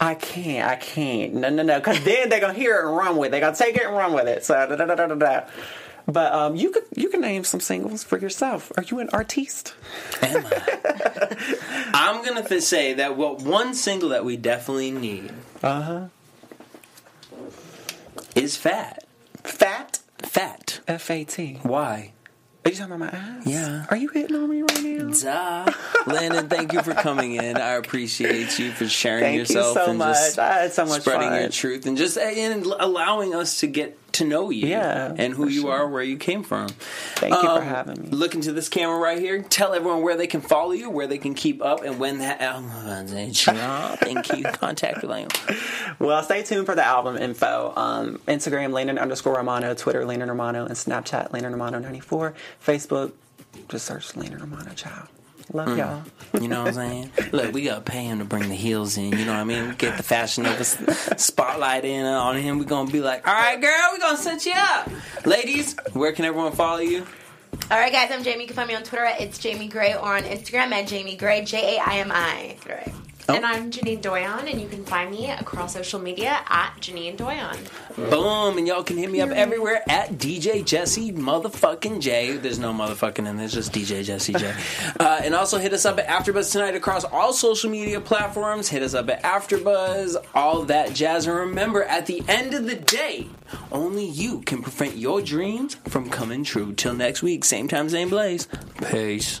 [0.00, 0.66] I can't.
[0.66, 1.34] I can't.
[1.34, 1.78] No, no, no.
[1.78, 3.30] Because then they're gonna hear it and run with it.
[3.32, 4.46] They're gonna take it and run with it.
[4.46, 5.14] So da da da da da.
[5.14, 5.40] da.
[6.08, 8.72] But um, you could you can name some singles for yourself.
[8.78, 9.74] Are you an artiste?
[10.22, 11.90] Am I?
[11.94, 15.32] I'm gonna th- say that what one single that we definitely need
[15.62, 16.06] Uh huh.
[18.34, 19.04] is "Fat."
[19.44, 19.98] Fat.
[20.22, 20.80] Fat.
[20.88, 21.58] F A T.
[21.62, 22.12] Why?
[22.64, 23.46] Are you talking about my ass?
[23.46, 23.86] Yeah.
[23.90, 25.10] Are you hitting on me right now?
[25.66, 25.72] Duh.
[26.12, 27.56] Landon, thank you for coming in.
[27.58, 30.16] I appreciate you for sharing Thank you yourself so and much.
[30.34, 31.40] just so much spreading fun.
[31.42, 35.48] your truth and just and allowing us to get to know you Yeah, and who
[35.48, 35.72] you sure.
[35.72, 36.68] are, where you came from.
[37.16, 38.08] Thank you for Um, having me.
[38.10, 39.42] Look into this camera right here.
[39.42, 42.40] Tell everyone where they can follow you, where they can keep up, and when that
[42.40, 42.70] album.
[43.16, 44.44] Thank you.
[44.44, 45.28] Contact Elaine.
[45.98, 47.72] Well, stay tuned for the album info.
[47.76, 49.74] Um, Instagram, Landon underscore Romano.
[49.74, 50.64] Twitter, Landon Romano.
[50.66, 52.34] And Snapchat, Landon Romano 94.
[52.64, 53.12] Facebook,
[53.68, 55.08] just search Landon Romano, child.
[55.52, 55.78] Love Mm.
[55.78, 56.02] y'all.
[56.42, 57.10] You know what I'm saying?
[57.32, 59.10] Look, we gotta pay him to bring the heels in.
[59.16, 59.74] You know what I mean?
[59.78, 60.76] Get the Fashion of s-
[61.16, 62.58] spotlight in on him.
[62.58, 64.90] We're gonna be like, all right, girl, we're gonna set you up.
[65.24, 67.06] Ladies, where can everyone follow you?
[67.70, 68.40] All right, guys, I'm Jaimi.
[68.42, 71.16] You can find me on Twitter at It's Jaimi Gray or on Instagram at Jaimi
[71.18, 72.56] Gray, J A I M I.
[73.26, 73.36] Gray.
[73.36, 77.56] And I'm Janine Doyon, and you can find me across social media at Janine Doyon.
[78.10, 82.36] Boom, and y'all can hit me up everywhere at DJ Jesse motherfucking J.
[82.36, 84.54] There's no motherfucking in there, just DJ Jesse J.
[84.98, 88.68] Uh, and also hit us up at AfterBuzz tonight across all social media platforms.
[88.68, 91.26] Hit us up at AfterBuzz, all that jazz.
[91.26, 93.28] And remember, at the end of the day,
[93.72, 96.72] only you can prevent your dreams from coming true.
[96.72, 98.48] Till next week, same time, same place.
[98.90, 99.40] Peace.